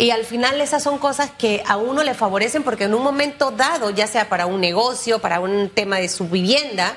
Y 0.00 0.12
al 0.12 0.24
final 0.24 0.58
esas 0.62 0.82
son 0.82 0.96
cosas 0.96 1.30
que 1.30 1.62
a 1.66 1.76
uno 1.76 2.02
le 2.02 2.14
favorecen 2.14 2.62
porque 2.62 2.84
en 2.84 2.94
un 2.94 3.02
momento 3.02 3.50
dado, 3.50 3.90
ya 3.90 4.06
sea 4.06 4.30
para 4.30 4.46
un 4.46 4.58
negocio, 4.58 5.18
para 5.18 5.40
un 5.40 5.68
tema 5.68 5.98
de 5.98 6.08
su 6.08 6.26
vivienda, 6.26 6.96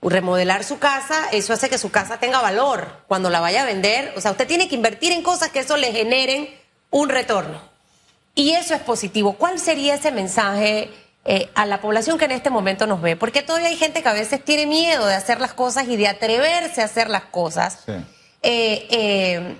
remodelar 0.00 0.62
su 0.62 0.78
casa, 0.78 1.28
eso 1.32 1.52
hace 1.52 1.68
que 1.68 1.76
su 1.76 1.90
casa 1.90 2.18
tenga 2.18 2.40
valor 2.40 3.02
cuando 3.08 3.30
la 3.30 3.40
vaya 3.40 3.62
a 3.62 3.66
vender. 3.66 4.12
O 4.16 4.20
sea, 4.20 4.30
usted 4.30 4.46
tiene 4.46 4.68
que 4.68 4.76
invertir 4.76 5.10
en 5.10 5.24
cosas 5.24 5.48
que 5.48 5.58
eso 5.58 5.76
le 5.76 5.90
generen 5.90 6.48
un 6.90 7.08
retorno. 7.08 7.60
Y 8.36 8.52
eso 8.52 8.74
es 8.74 8.80
positivo. 8.82 9.32
¿Cuál 9.32 9.58
sería 9.58 9.96
ese 9.96 10.12
mensaje 10.12 10.92
eh, 11.24 11.50
a 11.56 11.66
la 11.66 11.80
población 11.80 12.16
que 12.16 12.26
en 12.26 12.30
este 12.30 12.48
momento 12.48 12.86
nos 12.86 13.02
ve? 13.02 13.16
Porque 13.16 13.42
todavía 13.42 13.70
hay 13.70 13.76
gente 13.76 14.04
que 14.04 14.08
a 14.08 14.12
veces 14.12 14.44
tiene 14.44 14.66
miedo 14.66 15.04
de 15.04 15.14
hacer 15.14 15.40
las 15.40 15.52
cosas 15.52 15.88
y 15.88 15.96
de 15.96 16.06
atreverse 16.06 16.80
a 16.80 16.84
hacer 16.84 17.10
las 17.10 17.24
cosas. 17.24 17.80
Sí. 17.84 17.92
Eh, 18.42 18.86
eh, 18.90 19.56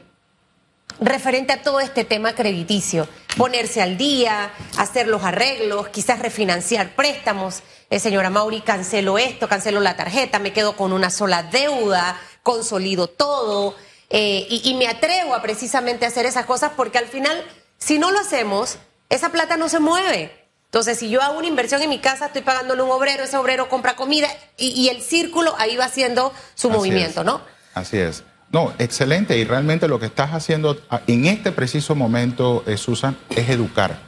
referente 1.01 1.53
a 1.53 1.63
todo 1.63 1.81
este 1.81 2.05
tema 2.05 2.35
crediticio, 2.35 3.09
ponerse 3.37 3.83
al 3.83 3.97
día, 3.97 4.51
hacer 4.79 5.09
los 5.09 5.23
arreglos, 5.25 5.89
quizás 5.89 6.19
refinanciar 6.19 6.95
préstamos. 6.95 7.63
Eh, 7.91 7.99
señora 7.99 8.31
Mauri, 8.31 8.61
cancelo 8.61 9.19
esto, 9.19 9.49
cancelo 9.49 9.81
la 9.81 9.97
tarjeta, 9.97 10.39
me 10.39 10.53
quedo 10.53 10.77
con 10.77 10.93
una 10.93 11.11
sola 11.11 11.43
deuda, 11.43 12.19
consolido 12.43 13.09
todo 13.09 13.75
eh, 14.11 14.47
y, 14.49 14.71
y 14.71 14.75
me 14.75 14.87
atrevo 14.89 15.35
a 15.35 15.43
precisamente 15.43 16.07
hacer 16.07 16.27
esas 16.27 16.47
cosas 16.47 16.73
porque 16.77 16.99
al 16.99 17.07
final, 17.07 17.43
si 17.79 17.99
no 17.99 18.11
lo 18.11 18.21
hacemos, 18.21 18.79
esa 19.09 19.31
plata 19.31 19.57
no 19.57 19.69
se 19.69 19.81
mueve. 19.81 20.45
Entonces, 20.67 20.99
si 20.99 21.09
yo 21.09 21.23
hago 21.23 21.39
una 21.39 21.47
inversión 21.47 21.83
en 21.83 21.89
mi 21.89 22.01
casa, 22.01 22.27
estoy 22.27 22.43
pagándole 22.43 22.81
a 22.81 22.85
un 22.85 22.91
obrero, 22.91 23.23
ese 23.23 23.37
obrero 23.37 23.69
compra 23.69 23.95
comida 23.95 24.29
y, 24.57 24.71
y 24.71 24.89
el 24.89 25.03
círculo 25.03 25.55
ahí 25.59 25.77
va 25.77 25.85
haciendo 25.85 26.33
su 26.55 26.69
Así 26.69 26.77
movimiento, 26.77 27.21
es. 27.21 27.27
¿no? 27.27 27.41
Así 27.75 27.99
es. 27.99 28.25
No, 28.55 28.73
excelente. 28.79 29.37
Y 29.37 29.45
realmente 29.45 29.89
lo 29.89 29.99
que 29.99 30.07
estás 30.07 30.31
haciendo 30.33 30.79
a- 30.89 31.01
en 31.09 31.25
este 31.25 31.51
preciso 31.51 31.97
momento, 31.97 32.63
eh, 32.69 32.77
Susan, 32.77 33.17
es 33.31 33.49
educar 33.51 33.99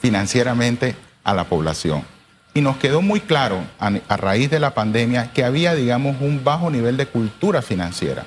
financieramente 0.00 0.96
a 1.22 1.34
la 1.34 1.44
población. 1.44 2.02
Y 2.54 2.62
nos 2.62 2.78
quedó 2.78 3.02
muy 3.02 3.20
claro 3.20 3.58
a, 3.78 3.92
a 4.08 4.16
raíz 4.16 4.48
de 4.50 4.60
la 4.60 4.72
pandemia 4.72 5.30
que 5.34 5.44
había, 5.44 5.74
digamos, 5.74 6.16
un 6.22 6.42
bajo 6.42 6.70
nivel 6.70 6.96
de 6.96 7.04
cultura 7.04 7.60
financiera. 7.60 8.24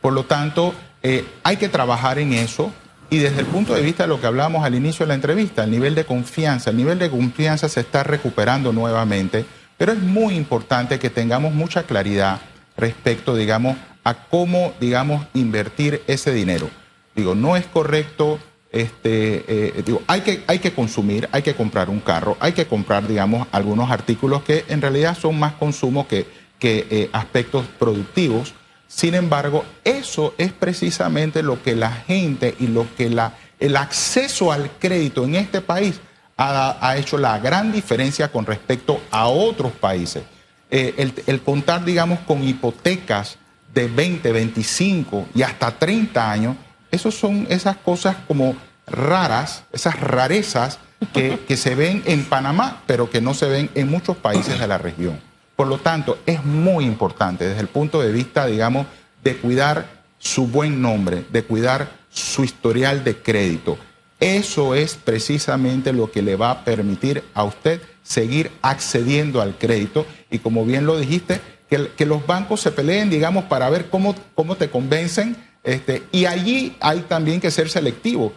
Por 0.00 0.14
lo 0.14 0.24
tanto, 0.24 0.72
eh, 1.02 1.26
hay 1.42 1.58
que 1.58 1.68
trabajar 1.68 2.18
en 2.18 2.32
eso. 2.32 2.72
Y 3.10 3.18
desde 3.18 3.40
el 3.40 3.46
punto 3.46 3.74
de 3.74 3.82
vista 3.82 4.04
de 4.04 4.08
lo 4.08 4.18
que 4.18 4.26
hablábamos 4.26 4.64
al 4.64 4.74
inicio 4.74 5.04
de 5.04 5.08
la 5.08 5.14
entrevista, 5.14 5.64
el 5.64 5.72
nivel 5.72 5.94
de 5.94 6.06
confianza, 6.06 6.70
el 6.70 6.78
nivel 6.78 6.98
de 6.98 7.10
confianza 7.10 7.68
se 7.68 7.80
está 7.80 8.02
recuperando 8.02 8.72
nuevamente, 8.72 9.44
pero 9.76 9.92
es 9.92 9.98
muy 9.98 10.36
importante 10.36 10.98
que 10.98 11.10
tengamos 11.10 11.52
mucha 11.52 11.82
claridad 11.82 12.40
respecto, 12.78 13.36
digamos, 13.36 13.76
a 14.04 14.14
cómo, 14.14 14.72
digamos, 14.80 15.26
invertir 15.34 16.02
ese 16.06 16.32
dinero. 16.32 16.68
Digo, 17.14 17.34
no 17.34 17.56
es 17.56 17.66
correcto, 17.66 18.38
este, 18.70 19.44
eh, 19.46 19.82
digo, 19.84 20.02
hay 20.06 20.22
que, 20.22 20.42
hay 20.46 20.58
que 20.58 20.72
consumir, 20.72 21.28
hay 21.30 21.42
que 21.42 21.54
comprar 21.54 21.90
un 21.90 22.00
carro, 22.00 22.36
hay 22.40 22.52
que 22.52 22.66
comprar, 22.66 23.06
digamos, 23.06 23.46
algunos 23.52 23.90
artículos 23.90 24.42
que 24.42 24.64
en 24.68 24.80
realidad 24.80 25.16
son 25.16 25.38
más 25.38 25.54
consumo 25.54 26.08
que, 26.08 26.26
que 26.58 26.86
eh, 26.90 27.10
aspectos 27.12 27.66
productivos. 27.78 28.54
Sin 28.88 29.14
embargo, 29.14 29.64
eso 29.84 30.34
es 30.38 30.52
precisamente 30.52 31.42
lo 31.42 31.62
que 31.62 31.76
la 31.76 31.92
gente 31.92 32.54
y 32.58 32.66
lo 32.66 32.86
que 32.96 33.10
la, 33.10 33.34
el 33.60 33.76
acceso 33.76 34.52
al 34.52 34.70
crédito 34.78 35.24
en 35.24 35.34
este 35.34 35.60
país 35.60 36.00
ha, 36.36 36.76
ha 36.80 36.96
hecho 36.96 37.18
la 37.18 37.38
gran 37.38 37.72
diferencia 37.72 38.32
con 38.32 38.46
respecto 38.46 39.00
a 39.10 39.28
otros 39.28 39.72
países. 39.72 40.24
Eh, 40.70 40.94
el, 40.96 41.12
el 41.26 41.42
contar, 41.42 41.84
digamos, 41.84 42.20
con 42.20 42.42
hipotecas 42.42 43.36
de 43.74 43.88
20, 43.88 44.32
25 44.32 45.28
y 45.34 45.42
hasta 45.42 45.78
30 45.78 46.30
años, 46.30 46.56
esos 46.90 47.14
son 47.14 47.46
esas 47.48 47.76
cosas 47.76 48.16
como 48.28 48.56
raras, 48.86 49.64
esas 49.72 49.98
rarezas 50.00 50.78
que, 51.12 51.38
que 51.48 51.56
se 51.56 51.74
ven 51.74 52.02
en 52.06 52.24
Panamá, 52.24 52.82
pero 52.86 53.10
que 53.10 53.20
no 53.20 53.34
se 53.34 53.46
ven 53.46 53.70
en 53.74 53.90
muchos 53.90 54.16
países 54.16 54.58
de 54.58 54.66
la 54.66 54.78
región. 54.78 55.18
Por 55.56 55.68
lo 55.68 55.78
tanto, 55.78 56.18
es 56.26 56.44
muy 56.44 56.84
importante 56.84 57.46
desde 57.46 57.60
el 57.60 57.68
punto 57.68 58.00
de 58.02 58.12
vista, 58.12 58.46
digamos, 58.46 58.86
de 59.22 59.36
cuidar 59.36 60.02
su 60.18 60.46
buen 60.46 60.80
nombre, 60.80 61.24
de 61.30 61.44
cuidar 61.44 61.90
su 62.10 62.44
historial 62.44 63.04
de 63.04 63.16
crédito. 63.16 63.78
Eso 64.20 64.74
es 64.74 64.94
precisamente 64.94 65.92
lo 65.92 66.10
que 66.10 66.22
le 66.22 66.36
va 66.36 66.50
a 66.50 66.64
permitir 66.64 67.24
a 67.34 67.42
usted 67.42 67.80
seguir 68.02 68.50
accediendo 68.62 69.40
al 69.40 69.56
crédito 69.56 70.06
y 70.30 70.38
como 70.38 70.64
bien 70.64 70.86
lo 70.86 70.98
dijiste, 70.98 71.40
que, 71.72 71.88
que 71.96 72.04
los 72.04 72.26
bancos 72.26 72.60
se 72.60 72.70
peleen, 72.70 73.08
digamos, 73.08 73.44
para 73.44 73.70
ver 73.70 73.88
cómo, 73.88 74.14
cómo 74.34 74.56
te 74.56 74.68
convencen 74.68 75.34
este, 75.64 76.02
y 76.12 76.26
allí 76.26 76.76
hay 76.80 77.00
también 77.00 77.40
que 77.40 77.50
ser 77.50 77.70
selectivo. 77.70 78.34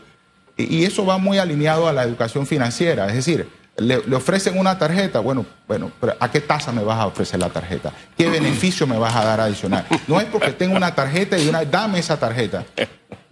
Y, 0.56 0.78
y 0.78 0.86
eso 0.86 1.06
va 1.06 1.18
muy 1.18 1.38
alineado 1.38 1.90
a 1.90 1.92
la 1.92 2.04
educación 2.04 2.48
financiera, 2.48 3.08
es 3.10 3.16
decir, 3.16 3.50
le, 3.76 4.02
le 4.08 4.16
ofrecen 4.16 4.58
una 4.58 4.80
tarjeta, 4.80 5.20
bueno, 5.20 5.46
bueno, 5.68 5.92
pero 6.00 6.16
¿a 6.18 6.32
qué 6.32 6.40
tasa 6.40 6.72
me 6.72 6.82
vas 6.82 6.98
a 6.98 7.08
ofrecer 7.08 7.38
la 7.38 7.50
tarjeta? 7.50 7.92
¿Qué 8.18 8.30
beneficio 8.30 8.88
me 8.88 8.98
vas 8.98 9.14
a 9.14 9.26
dar 9.26 9.42
adicional? 9.42 9.86
No 10.08 10.22
es 10.22 10.28
porque 10.28 10.52
tengo 10.52 10.78
una 10.78 10.96
tarjeta 10.96 11.38
y 11.38 11.50
una, 11.50 11.66
dame 11.66 12.00
esa 12.00 12.18
tarjeta. 12.18 12.64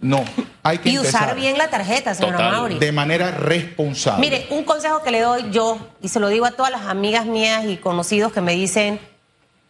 No, 0.00 0.22
hay 0.62 0.76
que 0.76 0.90
Y 0.90 0.98
usar 0.98 1.34
bien 1.34 1.56
la 1.56 1.70
tarjeta, 1.70 2.14
señora 2.14 2.36
Total. 2.36 2.52
Mauri. 2.52 2.78
de 2.78 2.92
manera 2.92 3.30
responsable. 3.30 4.20
Mire, 4.20 4.46
un 4.50 4.64
consejo 4.64 5.02
que 5.02 5.10
le 5.10 5.22
doy 5.22 5.50
yo, 5.50 5.78
y 6.02 6.08
se 6.08 6.20
lo 6.20 6.28
digo 6.28 6.44
a 6.44 6.50
todas 6.50 6.70
las 6.70 6.82
amigas 6.82 7.24
mías 7.24 7.64
y 7.64 7.78
conocidos 7.78 8.30
que 8.30 8.42
me 8.42 8.52
dicen, 8.52 9.00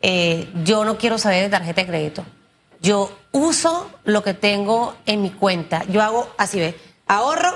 eh, 0.06 0.50
yo 0.64 0.84
no 0.84 0.98
quiero 0.98 1.16
saber 1.16 1.44
de 1.44 1.48
tarjeta 1.48 1.80
de 1.80 1.86
crédito. 1.86 2.26
Yo 2.78 3.10
uso 3.32 3.90
lo 4.04 4.22
que 4.22 4.34
tengo 4.34 4.94
en 5.06 5.22
mi 5.22 5.30
cuenta. 5.30 5.82
Yo 5.88 6.02
hago 6.02 6.28
así, 6.36 6.60
ve, 6.60 6.78
ahorro, 7.06 7.50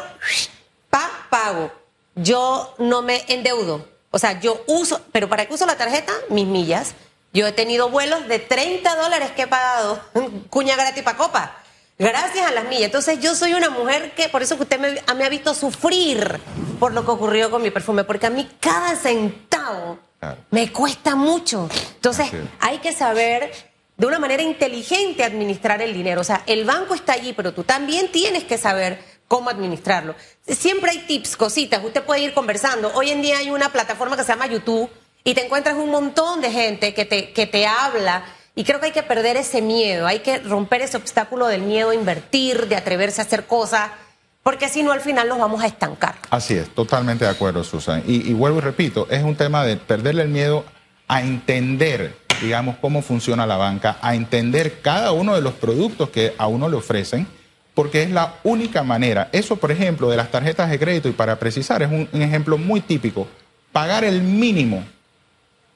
pa, 0.89 1.11
pago. 1.29 1.71
Yo 2.15 2.75
no 2.79 3.03
me 3.03 3.23
endeudo. 3.29 3.87
O 4.11 4.19
sea, 4.19 4.41
yo 4.41 4.65
uso, 4.67 4.99
pero 5.13 5.29
¿para 5.29 5.45
qué 5.45 5.53
uso 5.53 5.67
la 5.67 5.77
tarjeta? 5.77 6.11
Mis 6.31 6.47
millas. 6.47 6.95
Yo 7.35 7.47
he 7.47 7.53
tenido 7.53 7.91
vuelos 7.91 8.27
de 8.29 8.39
30 8.39 8.97
dólares 8.97 9.33
que 9.33 9.43
he 9.43 9.47
pagado, 9.47 10.01
cuña 10.49 10.75
gratis 10.75 11.03
para 11.03 11.19
copa. 11.19 11.55
Gracias 11.99 12.47
a 12.47 12.51
las 12.51 12.65
millas. 12.65 12.85
Entonces 12.85 13.21
yo 13.21 13.35
soy 13.35 13.53
una 13.53 13.69
mujer 13.69 14.15
que, 14.15 14.31
por 14.31 14.43
eso 14.43 14.57
que 14.57 14.63
usted 14.63 14.81
me, 14.81 15.03
me 15.15 15.25
ha 15.27 15.29
visto 15.29 15.53
sufrir 15.53 16.41
por 16.81 16.95
lo 16.95 17.05
que 17.05 17.11
ocurrió 17.11 17.51
con 17.51 17.61
mi 17.61 17.71
perfume, 17.71 18.05
porque 18.05 18.27
a 18.27 18.31
mí 18.31 18.49
cada 18.59 18.97
centavo 18.97 19.99
Claro. 20.19 20.39
me 20.51 20.73
cuesta 20.73 21.15
mucho. 21.15 21.69
Entonces 21.95 22.29
hay 22.61 22.79
que 22.79 22.93
saber 22.93 23.53
de 23.97 24.07
una 24.07 24.19
manera 24.19 24.43
inteligente 24.43 25.25
administrar 25.25 25.83
el 25.83 25.93
dinero. 25.93 26.21
O 26.21 26.25
sea, 26.25 26.43
el 26.47 26.65
banco 26.65 26.95
está 26.95 27.13
allí, 27.13 27.33
pero 27.33 27.53
tú 27.53 27.65
también 27.65 28.11
tienes 28.11 28.45
que 28.45 28.59
saber 28.59 29.03
cómo 29.27 29.51
administrarlo. 29.51 30.15
Siempre 30.47 30.93
hay 30.93 30.99
tips, 31.01 31.37
cositas. 31.37 31.85
Usted 31.85 32.03
puede 32.03 32.23
ir 32.23 32.33
conversando. 32.33 32.91
Hoy 32.95 33.11
en 33.11 33.23
día 33.23 33.39
hay 33.39 33.51
una 33.51 33.71
plataforma 33.71 34.17
que 34.17 34.23
se 34.23 34.29
llama 34.33 34.47
YouTube 34.47 34.91
y 35.25 35.35
te 35.35 35.45
encuentras 35.45 35.77
un 35.77 35.91
montón 35.91 36.41
de 36.41 36.51
gente 36.51 36.95
que 36.95 37.05
te, 37.05 37.33
que 37.33 37.47
te 37.47 37.67
habla. 37.67 38.25
Y 38.55 38.65
creo 38.65 38.81
que 38.81 38.87
hay 38.87 38.93
que 38.93 39.03
perder 39.03 39.37
ese 39.37 39.63
miedo, 39.63 40.07
hay 40.07 40.21
que 40.21 40.39
romper 40.41 40.83
ese 40.83 40.97
obstáculo 40.97 41.47
del 41.47 41.63
miedo 41.63 41.91
a 41.91 41.95
invertir, 41.95 42.67
de 42.67 42.75
atreverse 42.75 43.21
a 43.21 43.25
hacer 43.25 43.47
cosas, 43.47 43.91
porque 44.43 44.69
si 44.69 44.83
no 44.83 44.93
al 44.93 45.01
final 45.01 45.29
nos 45.29 45.39
vamos 45.39 45.63
a 45.63 45.67
estancar. 45.67 46.17
Así 46.31 46.55
es, 46.55 46.69
totalmente 46.75 47.25
de 47.25 47.31
acuerdo, 47.31 47.65
Susan. 47.65 48.03
Y, 48.07 48.29
y 48.29 48.33
vuelvo 48.33 48.59
y 48.59 48.63
repito, 48.63 49.07
es 49.11 49.23
un 49.23 49.37
tema 49.37 49.65
de 49.65 49.77
perderle 49.77 50.23
el 50.23 50.29
miedo 50.29 50.65
a 51.09 51.23
entender, 51.23 52.17
digamos, 52.41 52.77
cómo 52.81 53.03
funciona 53.03 53.47
la 53.47 53.57
banca, 53.57 53.99
a 54.01 54.15
entender 54.15 54.81
cada 54.81 55.13
uno 55.13 55.35
de 55.35 55.41
los 55.41 55.55
productos 55.55 56.11
que 56.11 56.35
a 56.39 56.47
uno 56.47 56.69
le 56.69 56.77
ofrecen, 56.77 57.27
porque 57.75 58.03
es 58.03 58.11
la 58.11 58.35
única 58.43 58.83
manera. 58.83 59.29
Eso, 59.33 59.57
por 59.57 59.71
ejemplo, 59.71 60.11
de 60.11 60.17
las 60.17 60.31
tarjetas 60.31 60.71
de 60.71 60.79
crédito, 60.79 61.09
y 61.09 61.13
para 61.13 61.39
precisar, 61.39 61.83
es 61.83 61.91
un, 61.91 62.09
un 62.13 62.23
ejemplo 62.23 62.59
muy 62.59 62.81
típico. 62.81 63.29
Pagar 63.73 64.05
el 64.05 64.23
mínimo, 64.23 64.85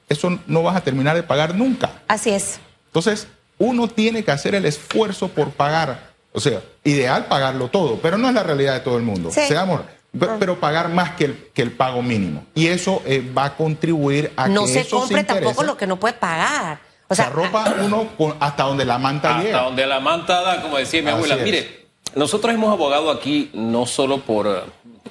eso 0.09 0.39
no 0.47 0.63
vas 0.63 0.75
a 0.75 0.81
terminar 0.81 1.15
de 1.15 1.23
pagar 1.23 1.55
nunca. 1.55 2.01
Así 2.07 2.29
es. 2.29 2.59
Entonces, 2.87 3.27
uno 3.57 3.87
tiene 3.87 4.23
que 4.23 4.31
hacer 4.31 4.55
el 4.55 4.65
esfuerzo 4.65 5.29
por 5.29 5.51
pagar. 5.51 6.12
O 6.33 6.39
sea, 6.39 6.61
ideal 6.83 7.25
pagarlo 7.27 7.67
todo, 7.69 7.99
pero 8.01 8.17
no 8.17 8.27
es 8.27 8.33
la 8.33 8.43
realidad 8.43 8.73
de 8.73 8.79
todo 8.79 8.97
el 8.97 9.03
mundo. 9.03 9.29
Sí. 9.31 9.41
Seamos, 9.47 9.81
pero, 10.19 10.35
pero 10.39 10.59
pagar 10.59 10.89
más 10.89 11.11
que 11.11 11.25
el, 11.25 11.49
que 11.53 11.61
el 11.61 11.71
pago 11.71 12.01
mínimo. 12.01 12.43
Y 12.55 12.67
eso 12.67 13.01
eh, 13.05 13.23
va 13.37 13.45
a 13.45 13.55
contribuir 13.55 14.31
a 14.35 14.47
No 14.47 14.63
que 14.65 14.71
se 14.73 14.79
esos 14.81 15.01
compre 15.01 15.23
tampoco 15.23 15.63
lo 15.63 15.77
que 15.77 15.85
no 15.87 15.97
puede 15.99 16.13
pagar. 16.15 16.79
O 17.07 17.15
se 17.15 17.21
sea, 17.21 17.27
arropa 17.31 17.75
uno 17.83 18.07
con- 18.17 18.35
hasta 18.39 18.63
donde 18.63 18.85
la 18.85 18.97
manta 18.97 19.29
Hasta 19.35 19.43
llega. 19.43 19.61
donde 19.61 19.85
la 19.85 19.99
manta 19.99 20.41
da, 20.41 20.61
como 20.61 20.77
decía 20.77 21.01
mi 21.01 21.09
Así 21.09 21.15
abuela. 21.17 21.35
es. 21.35 21.43
Mire, 21.43 21.85
nosotros 22.15 22.53
hemos 22.53 22.71
abogado 22.71 23.11
aquí 23.11 23.51
no 23.53 23.85
solo 23.85 24.19
por 24.21 24.47
eh, 24.47 24.61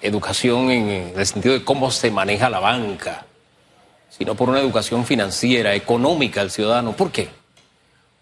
educación 0.03 0.71
en 0.71 1.13
el 1.17 1.27
sentido 1.27 1.55
de 1.55 1.65
cómo 1.65 1.91
se 1.93 2.11
maneja 2.11 2.51
la 2.51 2.59
banca, 2.61 3.27
sino 4.11 4.35
por 4.35 4.49
una 4.49 4.59
educación 4.61 5.05
financiera, 5.07 5.75
económica 5.75 6.41
al 6.41 6.51
ciudadano. 6.51 6.93
¿Por 6.93 7.11
qué? 7.13 7.29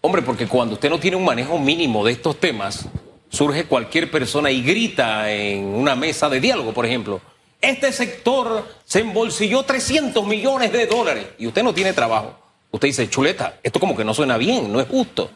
Hombre, 0.01 0.23
porque 0.23 0.47
cuando 0.47 0.73
usted 0.73 0.89
no 0.89 0.99
tiene 0.99 1.15
un 1.15 1.23
manejo 1.23 1.59
mínimo 1.59 2.03
de 2.03 2.11
estos 2.11 2.39
temas, 2.39 2.87
surge 3.29 3.65
cualquier 3.65 4.09
persona 4.09 4.49
y 4.49 4.63
grita 4.63 5.31
en 5.31 5.63
una 5.63 5.95
mesa 5.95 6.27
de 6.27 6.39
diálogo, 6.39 6.73
por 6.73 6.87
ejemplo. 6.87 7.21
Este 7.61 7.91
sector 7.91 8.67
se 8.83 9.01
embolsilló 9.01 9.61
300 9.61 10.25
millones 10.25 10.71
de 10.71 10.87
dólares 10.87 11.27
y 11.37 11.45
usted 11.45 11.61
no 11.61 11.73
tiene 11.73 11.93
trabajo. 11.93 12.35
Usted 12.71 12.87
dice, 12.87 13.09
chuleta, 13.09 13.59
esto 13.61 13.79
como 13.79 13.95
que 13.95 14.03
no 14.03 14.15
suena 14.15 14.37
bien, 14.37 14.73
no 14.73 14.79
es 14.79 14.87
justo. 14.87 15.29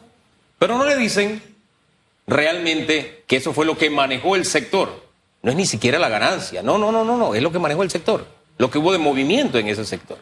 Pero 0.58 0.76
no 0.76 0.84
le 0.84 0.96
dicen 0.96 1.40
realmente 2.26 3.22
que 3.28 3.36
eso 3.36 3.52
fue 3.52 3.66
lo 3.66 3.78
que 3.78 3.88
manejó 3.88 4.34
el 4.34 4.44
sector. 4.44 5.06
no 5.42 5.50
es 5.52 5.56
ni 5.56 5.66
siquiera 5.66 6.00
la 6.00 6.08
ganancia. 6.08 6.62
No, 6.62 6.76
no, 6.76 6.90
no, 6.90 7.04
no, 7.04 7.16
no. 7.16 7.36
Es 7.36 7.42
lo 7.42 7.52
que 7.52 7.60
manejó 7.60 7.84
el 7.84 7.90
sector. 7.90 8.26
Lo 8.58 8.68
que 8.68 8.78
hubo 8.78 8.90
de 8.90 8.98
movimiento 8.98 9.58
en 9.58 9.68
ese 9.68 9.84
sector. 9.84 10.18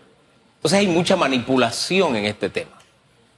Entonces 0.56 0.80
hay 0.80 0.86
mucha 0.86 1.16
manipulación 1.16 2.16
en 2.16 2.26
este 2.26 2.50
tema. 2.50 2.78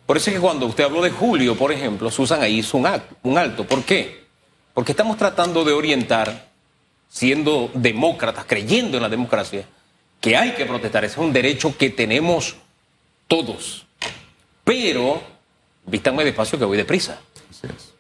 Por 0.07 0.17
eso 0.17 0.31
es 0.31 0.37
que 0.37 0.41
cuando 0.41 0.67
usted 0.67 0.85
habló 0.85 1.03
de 1.03 1.11
Julio, 1.11 1.57
por 1.57 1.73
ejemplo, 1.73 2.11
Susan 2.11 2.41
ahí 2.41 2.59
hizo 2.59 2.79
un, 2.79 2.89
un 3.25 3.39
alto. 3.39 3.65
¿Por 3.65 3.83
qué? 3.83 4.25
Porque 4.73 4.93
estamos 4.93 5.17
tratando 5.17 5.65
de 5.65 5.73
orientar, 5.73 6.49
siendo 7.09 7.71
demócratas, 7.75 8.45
creyendo 8.47 8.99
en 8.99 9.03
la 9.03 9.09
democracia, 9.09 9.67
que 10.21 10.37
hay 10.37 10.53
que 10.53 10.65
protestar. 10.65 11.05
Ese 11.05 11.15
es 11.15 11.19
un 11.19 11.33
derecho 11.33 11.77
que 11.77 11.91
tenemos 11.91 12.57
todos. 13.27 13.87
Pero, 14.63 15.21
vístanme 15.85 16.25
despacio 16.25 16.59
que 16.59 16.65
voy 16.65 16.77
deprisa. 16.77 17.21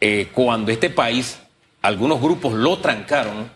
Eh, 0.01 0.29
cuando 0.33 0.71
este 0.71 0.91
país, 0.91 1.39
algunos 1.83 2.21
grupos 2.21 2.53
lo 2.53 2.79
trancaron, 2.79 3.51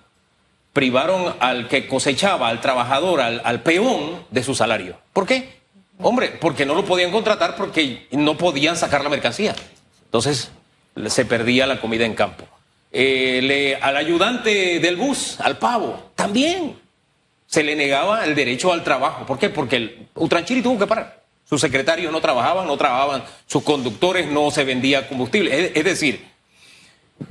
privaron 0.72 1.36
al 1.38 1.68
que 1.68 1.86
cosechaba, 1.86 2.48
al 2.48 2.60
trabajador, 2.60 3.20
al, 3.20 3.42
al 3.44 3.62
peón 3.62 4.24
de 4.30 4.42
su 4.42 4.54
salario. 4.56 4.98
¿Por 5.12 5.26
qué? 5.26 5.59
Hombre, 6.02 6.28
porque 6.40 6.64
no 6.66 6.74
lo 6.74 6.84
podían 6.84 7.10
contratar 7.10 7.56
porque 7.56 8.06
no 8.12 8.36
podían 8.36 8.76
sacar 8.76 9.02
la 9.02 9.10
mercancía. 9.10 9.54
Entonces 10.04 10.50
se 11.06 11.24
perdía 11.24 11.66
la 11.66 11.80
comida 11.80 12.04
en 12.04 12.14
campo. 12.14 12.44
Eh, 12.92 13.78
al 13.80 13.96
ayudante 13.96 14.80
del 14.80 14.96
bus, 14.96 15.38
al 15.40 15.58
pavo, 15.58 16.10
también 16.14 16.76
se 17.46 17.62
le 17.62 17.76
negaba 17.76 18.24
el 18.24 18.34
derecho 18.34 18.72
al 18.72 18.82
trabajo. 18.84 19.26
¿Por 19.26 19.38
qué? 19.38 19.48
Porque 19.48 19.76
el 19.76 20.08
Utranchiri 20.14 20.62
tuvo 20.62 20.78
que 20.78 20.86
parar. 20.86 21.20
Sus 21.48 21.60
secretarios 21.60 22.12
no 22.12 22.20
trabajaban, 22.20 22.66
no 22.66 22.76
trabajaban, 22.76 23.24
sus 23.46 23.64
conductores 23.64 24.28
no 24.28 24.52
se 24.52 24.62
vendía 24.62 25.08
combustible. 25.08 25.72
Es, 25.74 25.84
decir, 25.84 26.24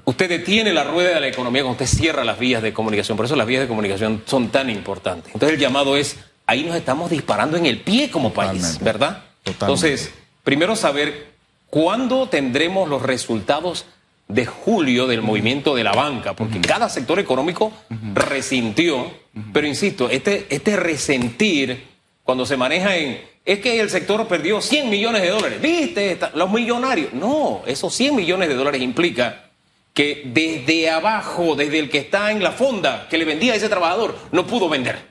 usted 0.04 0.28
detiene 0.28 0.74
la 0.74 0.84
rueda 0.84 1.14
de 1.14 1.22
la 1.22 1.28
economía 1.28 1.62
cuando 1.62 1.82
usted 1.82 1.98
cierra 1.98 2.26
las 2.26 2.38
vías 2.38 2.62
de 2.62 2.74
comunicación. 2.74 3.16
Por 3.16 3.28
eso 3.28 3.38
las 3.38 3.48
vías 3.48 3.62
de 3.62 3.70
comunicación 3.70 4.22
son 4.26 4.50
tan 4.50 4.70
importantes. 4.70 5.34
Entonces 5.34 5.56
el 5.56 5.62
llamado 5.62 5.96
es, 5.96 6.18
ahí 6.50 6.64
nos 6.64 6.76
estamos 6.76 7.12
disparando 7.12 7.58
en 7.58 7.68
el 7.68 7.82
pie 7.82 8.10
como 8.10 8.34
país, 8.34 8.80
¿verdad? 8.82 9.24
Entonces, 9.46 10.12
primero 10.44 10.76
saber 10.76 11.28
cuándo 11.70 12.28
tendremos 12.28 12.90
los 12.90 13.04
resultados 13.04 13.86
de 14.28 14.48
julio 14.48 15.06
del 15.06 15.22
movimiento 15.22 15.76
de 15.76 15.84
la 15.84 15.92
banca, 15.92 16.36
porque 16.36 16.60
cada 16.60 16.90
sector 16.90 17.20
económico 17.20 17.72
resintió, 18.16 19.12
pero 19.54 19.68
insisto, 19.68 20.10
este, 20.10 20.48
este 20.50 20.76
resentir, 20.76 21.88
cuando 22.24 22.48
se 22.48 22.58
maneja 22.58 22.96
en, 22.96 23.22
es 23.46 23.60
que 23.60 23.80
el 23.80 23.92
sector 23.92 24.28
perdió 24.28 24.60
100 24.60 24.90
millones 24.90 25.22
de 25.22 25.30
dólares, 25.30 25.62
¿viste? 25.62 26.18
Los 26.34 26.52
millonarios. 26.52 27.14
No, 27.14 27.62
esos 27.68 27.94
100 27.94 28.16
millones 28.16 28.50
de 28.50 28.56
dólares 28.56 28.82
implica 28.82 29.50
que 29.94 30.24
desde 30.26 30.90
abajo, 30.90 31.56
desde 31.56 31.78
el 31.78 31.92
que 31.92 32.00
está 32.00 32.32
en 32.32 32.42
la 32.42 32.52
fonda 32.52 33.08
que 33.08 33.20
le 33.20 33.26
vendía 33.26 33.54
a 33.54 33.56
ese 33.56 33.70
trabajador, 33.70 34.18
no 34.32 34.48
pudo 34.48 34.68
vender. 34.68 35.09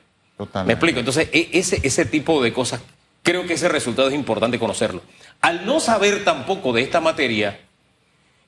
Me 0.64 0.74
explico. 0.74 0.98
Entonces, 1.00 1.28
e, 1.32 1.50
ese, 1.52 1.80
ese 1.82 2.04
tipo 2.04 2.42
de 2.42 2.52
cosas, 2.52 2.80
creo 3.22 3.46
que 3.46 3.54
ese 3.54 3.68
resultado 3.68 4.08
es 4.08 4.14
importante 4.14 4.58
conocerlo. 4.58 5.02
Al 5.40 5.66
no 5.66 5.80
saber 5.80 6.24
tampoco 6.24 6.72
de 6.72 6.82
esta 6.82 7.00
materia, 7.00 7.60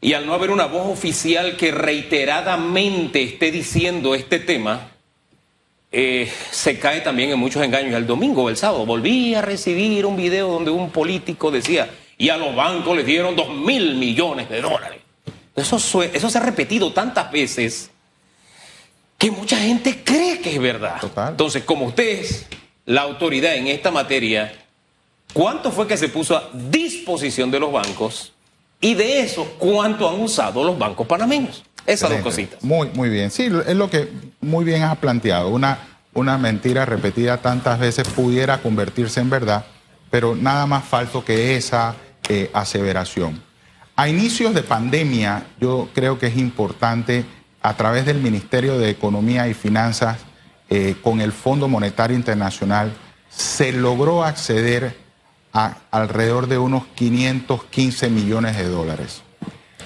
y 0.01 0.15
al 0.15 0.27
no 0.27 0.33
haber 0.33 0.51
una 0.51 0.67
voz 0.67 0.87
oficial 0.87 1.57
que 1.57 1.73
reiteradamente 1.73 3.23
esté 3.23 3.51
diciendo 3.51 4.15
este 4.15 4.39
tema, 4.39 4.89
eh, 5.93 6.33
se 6.51 6.79
cae 6.79 7.01
también 7.01 7.31
en 7.31 7.39
muchos 7.39 7.63
engaños. 7.63 7.95
El 7.95 8.07
domingo 8.07 8.49
el 8.49 8.57
sábado 8.57 8.87
volví 8.87 9.35
a 9.35 9.43
recibir 9.43 10.07
un 10.07 10.17
video 10.17 10.49
donde 10.49 10.71
un 10.71 10.91
político 10.91 11.51
decía, 11.51 11.91
y 12.17 12.31
a 12.31 12.37
los 12.37 12.55
bancos 12.55 12.97
les 12.97 13.05
dieron 13.05 13.37
dos 13.37 13.51
mil 13.51 13.97
millones 13.97 14.49
de 14.49 14.63
dólares. 14.63 15.01
Eso, 15.55 15.77
eso 16.03 16.31
se 16.31 16.39
ha 16.39 16.43
repetido 16.43 16.93
tantas 16.93 17.31
veces 17.31 17.91
que 19.21 19.31
mucha 19.31 19.59
gente 19.59 20.03
cree 20.03 20.41
que 20.41 20.55
es 20.55 20.61
verdad. 20.61 20.99
Entonces, 21.29 21.63
como 21.65 21.85
usted 21.85 22.21
es 22.21 22.47
la 22.87 23.03
autoridad 23.03 23.55
en 23.55 23.67
esta 23.67 23.91
materia, 23.91 24.51
¿cuánto 25.35 25.71
fue 25.71 25.87
que 25.87 25.99
se 25.99 26.09
puso 26.09 26.35
a 26.35 26.49
disposición 26.55 27.51
de 27.51 27.61
los 27.61 27.71
bancos? 27.71 28.33
Y 28.81 28.95
de 28.95 29.21
eso, 29.21 29.45
¿cuánto 29.59 30.09
han 30.09 30.19
usado 30.19 30.65
los 30.65 30.79
bancos 30.79 31.07
panameños? 31.07 31.63
Esas 31.85 32.09
dos 32.09 32.21
cositas. 32.21 32.65
Muy, 32.65 32.89
muy 32.95 33.11
bien. 33.11 33.31
Sí, 33.31 33.51
es 33.67 33.77
lo 33.77 33.91
que 33.91 34.09
muy 34.41 34.65
bien 34.65 34.85
has 34.85 34.97
planteado. 34.97 35.51
Una, 35.51 36.01
una 36.15 36.39
mentira 36.39 36.87
repetida 36.87 37.43
tantas 37.43 37.79
veces 37.79 38.09
pudiera 38.09 38.63
convertirse 38.63 39.21
en 39.21 39.29
verdad, 39.29 39.67
pero 40.11 40.35
nada 40.35 40.65
más 40.65 40.83
falso 40.85 41.27
que 41.27 41.57
esa 41.57 41.95
eh, 42.31 42.51
aseveración. 42.55 43.43
A 43.97 44.09
inicios 44.09 44.55
de 44.55 44.63
pandemia, 44.63 45.47
yo 45.61 45.91
creo 45.93 46.19
que 46.19 46.29
es 46.29 46.39
importante, 46.39 47.27
a 47.63 47.77
través 47.77 48.07
del 48.07 48.19
Ministerio 48.19 48.79
de 48.79 48.91
Economía 48.91 49.49
y 49.49 49.55
Finanzas, 49.55 50.19
eh, 50.69 50.97
con 51.03 51.21
el 51.21 51.33
Fondo 51.33 51.69
Monetario 51.69 52.17
Internacional, 52.17 52.93
se 53.29 53.73
logró 53.73 54.25
acceder 54.25 54.97
a 55.53 55.79
alrededor 55.91 56.47
de 56.47 56.59
unos 56.59 56.85
515 56.95 58.09
millones 58.09 58.57
de 58.57 58.69
dólares. 58.69 59.23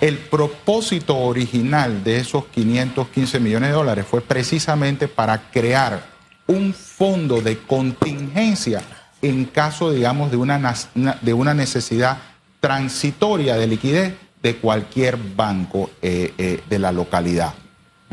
El 0.00 0.18
propósito 0.18 1.16
original 1.16 2.04
de 2.04 2.18
esos 2.18 2.46
515 2.46 3.40
millones 3.40 3.70
de 3.70 3.74
dólares 3.74 4.06
fue 4.08 4.20
precisamente 4.20 5.08
para 5.08 5.50
crear 5.50 6.04
un 6.46 6.74
fondo 6.74 7.40
de 7.40 7.58
contingencia 7.58 8.82
en 9.22 9.46
caso, 9.46 9.90
digamos, 9.90 10.30
de 10.30 10.36
una, 10.36 11.54
necesidad 11.54 12.18
transitoria 12.60 13.56
de 13.56 13.66
liquidez 13.66 14.14
de 14.42 14.56
cualquier 14.56 15.16
banco 15.16 15.90
eh, 16.02 16.34
eh, 16.36 16.62
de 16.68 16.78
la 16.78 16.92
localidad. 16.92 17.54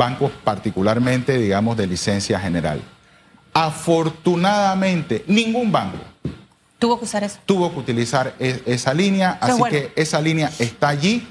Bancos 0.02 0.32
particularmente, 0.44 1.38
digamos, 1.38 1.78
de 1.78 1.86
licencia 1.86 2.40
general. 2.40 2.82
Afortunadamente, 3.54 5.24
ningún 5.28 5.72
banco 5.72 6.00
Tuvo 6.82 6.98
que 6.98 7.06
usar 7.06 7.24
eso. 7.24 7.38
Tuvo 7.46 7.72
que 7.72 7.78
utilizar 7.78 8.34
e, 8.40 8.64
esa 8.66 8.92
línea, 8.92 9.38
así 9.40 9.62
que 9.70 9.94
esa 9.96 10.20
línea 10.20 10.52
está 10.58 10.90
allí. 10.90 11.28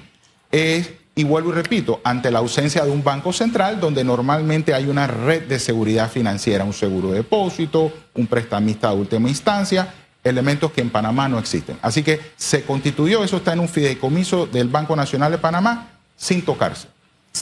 y 1.16 1.24
vuelvo 1.24 1.50
y 1.50 1.54
repito, 1.54 2.00
ante 2.04 2.30
la 2.30 2.38
ausencia 2.38 2.84
de 2.84 2.92
un 2.92 3.02
banco 3.02 3.32
central 3.32 3.80
donde 3.80 4.04
normalmente 4.04 4.72
hay 4.74 4.86
una 4.86 5.08
red 5.08 5.48
de 5.48 5.58
seguridad 5.58 6.08
financiera, 6.08 6.62
un 6.62 6.72
seguro 6.72 7.08
de 7.08 7.16
depósito, 7.16 7.92
un 8.14 8.28
prestamista 8.28 8.90
de 8.90 9.00
última 9.00 9.28
instancia, 9.28 9.92
elementos 10.22 10.70
que 10.70 10.82
en 10.82 10.90
Panamá 10.90 11.28
no 11.28 11.40
existen. 11.40 11.76
Así 11.82 12.04
que 12.04 12.20
se 12.36 12.62
constituyó, 12.62 13.24
eso 13.24 13.38
está 13.38 13.52
en 13.52 13.58
un 13.58 13.68
fideicomiso 13.68 14.46
del 14.46 14.68
Banco 14.68 14.94
Nacional 14.94 15.32
de 15.32 15.38
Panamá 15.38 15.88
sin 16.16 16.42
tocarse. 16.42 16.86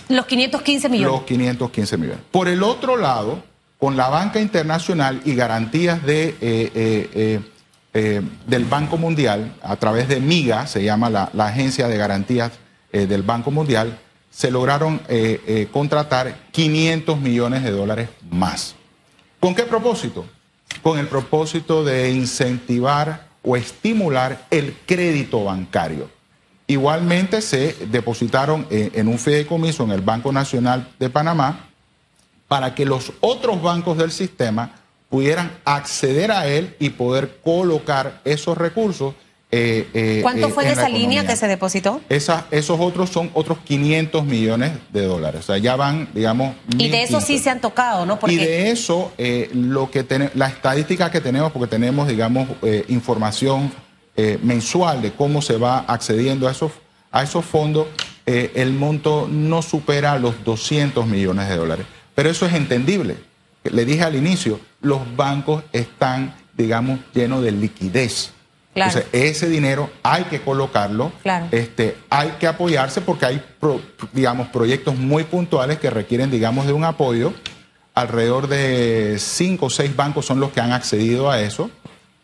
Los 0.08 0.26
515 0.26 0.88
millones. 0.88 1.12
Los 1.12 1.22
515 1.24 1.96
millones. 1.96 2.20
Por 2.30 2.48
el 2.48 2.62
otro 2.62 2.96
lado, 2.96 3.42
con 3.78 3.96
la 3.96 4.08
banca 4.08 4.40
internacional 4.40 5.20
y 5.24 5.34
garantías 5.34 6.04
de... 6.04 6.36
Eh, 6.40 6.70
eh, 7.14 7.40
eh, 7.94 8.20
del 8.46 8.64
Banco 8.66 8.96
Mundial, 8.96 9.56
a 9.62 9.74
través 9.76 10.08
de 10.08 10.20
MIGA, 10.20 10.66
se 10.66 10.84
llama 10.84 11.10
la, 11.10 11.30
Agencia 11.38 11.88
de 11.88 11.96
Garantías 11.96 12.52
del 12.92 13.22
Banco 13.22 13.50
Mundial, 13.50 13.98
se 14.30 14.52
lograron 14.52 15.00
contratar 15.72 16.36
500 16.52 17.18
millones 17.18 17.64
de 17.64 17.70
dólares 17.72 18.10
más. 18.30 18.76
¿Con 19.40 19.54
qué 19.54 19.64
propósito? 19.64 20.26
Con 20.82 20.98
el 20.98 21.08
propósito 21.08 21.82
de 21.82 22.12
incentivar 22.12 23.26
o 23.42 23.56
estimular 23.56 24.46
el 24.50 24.76
crédito 24.86 25.44
bancario. 25.44 26.08
Igualmente 26.68 27.40
se 27.40 27.74
depositaron 27.90 28.66
en 28.70 29.08
un 29.08 29.18
fideicomiso 29.18 29.84
en 29.84 29.90
el 29.90 30.02
Banco 30.02 30.32
Nacional 30.32 30.86
de 30.98 31.08
Panamá 31.08 31.68
para 32.46 32.74
que 32.74 32.84
los 32.84 33.12
otros 33.20 33.62
bancos 33.62 33.96
del 33.98 34.10
sistema 34.10 34.74
pudieran 35.08 35.52
acceder 35.64 36.30
a 36.30 36.46
él 36.46 36.76
y 36.78 36.90
poder 36.90 37.38
colocar 37.42 38.20
esos 38.24 38.56
recursos. 38.58 39.14
Eh, 39.50 39.88
eh, 39.94 40.20
¿Cuánto 40.22 40.48
eh, 40.48 40.50
fue 40.50 40.64
de 40.64 40.72
esa 40.72 40.90
línea 40.90 41.26
que 41.26 41.34
se 41.34 41.48
depositó? 41.48 42.02
Esa, 42.10 42.46
esos 42.50 42.78
otros 42.78 43.08
son 43.08 43.30
otros 43.32 43.58
500 43.64 44.24
millones 44.24 44.72
de 44.92 45.02
dólares. 45.02 45.40
O 45.40 45.44
sea, 45.44 45.58
ya 45.58 45.74
van, 45.76 46.08
digamos. 46.12 46.54
Y 46.76 46.88
de 46.90 47.02
eso 47.02 47.20
sí 47.20 47.38
se 47.38 47.48
han 47.48 47.60
tocado, 47.60 48.04
¿no? 48.04 48.18
Y 48.26 48.36
de 48.36 48.70
eso, 48.70 49.12
lo 49.54 49.90
que 49.90 50.30
la 50.34 50.48
estadística 50.48 51.10
que 51.10 51.20
tenemos, 51.20 51.52
porque 51.52 51.68
tenemos, 51.68 52.08
digamos, 52.08 52.48
información 52.88 53.72
mensual 54.42 55.00
de 55.00 55.12
cómo 55.12 55.40
se 55.42 55.56
va 55.56 55.80
accediendo 55.80 56.48
a 56.48 56.50
esos, 56.50 56.72
a 57.12 57.22
esos 57.22 57.44
fondos, 57.44 57.86
el 58.26 58.72
monto 58.72 59.28
no 59.30 59.62
supera 59.62 60.18
los 60.18 60.44
200 60.44 61.06
millones 61.06 61.48
de 61.48 61.56
dólares. 61.56 61.86
Pero 62.14 62.28
eso 62.28 62.46
es 62.46 62.54
entendible 62.54 63.16
le 63.64 63.84
dije 63.84 64.02
al 64.02 64.16
inicio, 64.16 64.60
los 64.80 65.00
bancos 65.16 65.64
están, 65.72 66.34
digamos, 66.56 67.00
llenos 67.14 67.42
de 67.42 67.52
liquidez. 67.52 68.32
Entonces, 68.74 69.06
ese 69.12 69.48
dinero 69.48 69.90
hay 70.04 70.24
que 70.24 70.40
colocarlo, 70.40 71.10
este, 71.50 71.96
hay 72.10 72.30
que 72.38 72.46
apoyarse 72.46 73.00
porque 73.00 73.26
hay, 73.26 73.42
digamos, 74.12 74.48
proyectos 74.48 74.96
muy 74.96 75.24
puntuales 75.24 75.78
que 75.78 75.90
requieren, 75.90 76.30
digamos, 76.30 76.66
de 76.66 76.72
un 76.72 76.84
apoyo. 76.84 77.32
Alrededor 77.94 78.46
de 78.46 79.16
cinco 79.18 79.66
o 79.66 79.70
seis 79.70 79.96
bancos 79.96 80.26
son 80.26 80.38
los 80.38 80.52
que 80.52 80.60
han 80.60 80.72
accedido 80.72 81.28
a 81.28 81.40
eso, 81.40 81.70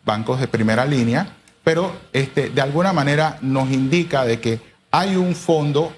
bancos 0.05 0.39
de 0.39 0.47
primera 0.47 0.85
línea, 0.85 1.27
pero 1.65 1.91
este, 2.13 2.51
de 2.51 2.61
alguna 2.61 2.93
manera 2.93 3.39
nos 3.41 3.69
indica 3.71 4.23
de 4.23 4.39
que 4.39 4.59
hay 4.91 5.17
un 5.17 5.35
fondo 5.35 5.91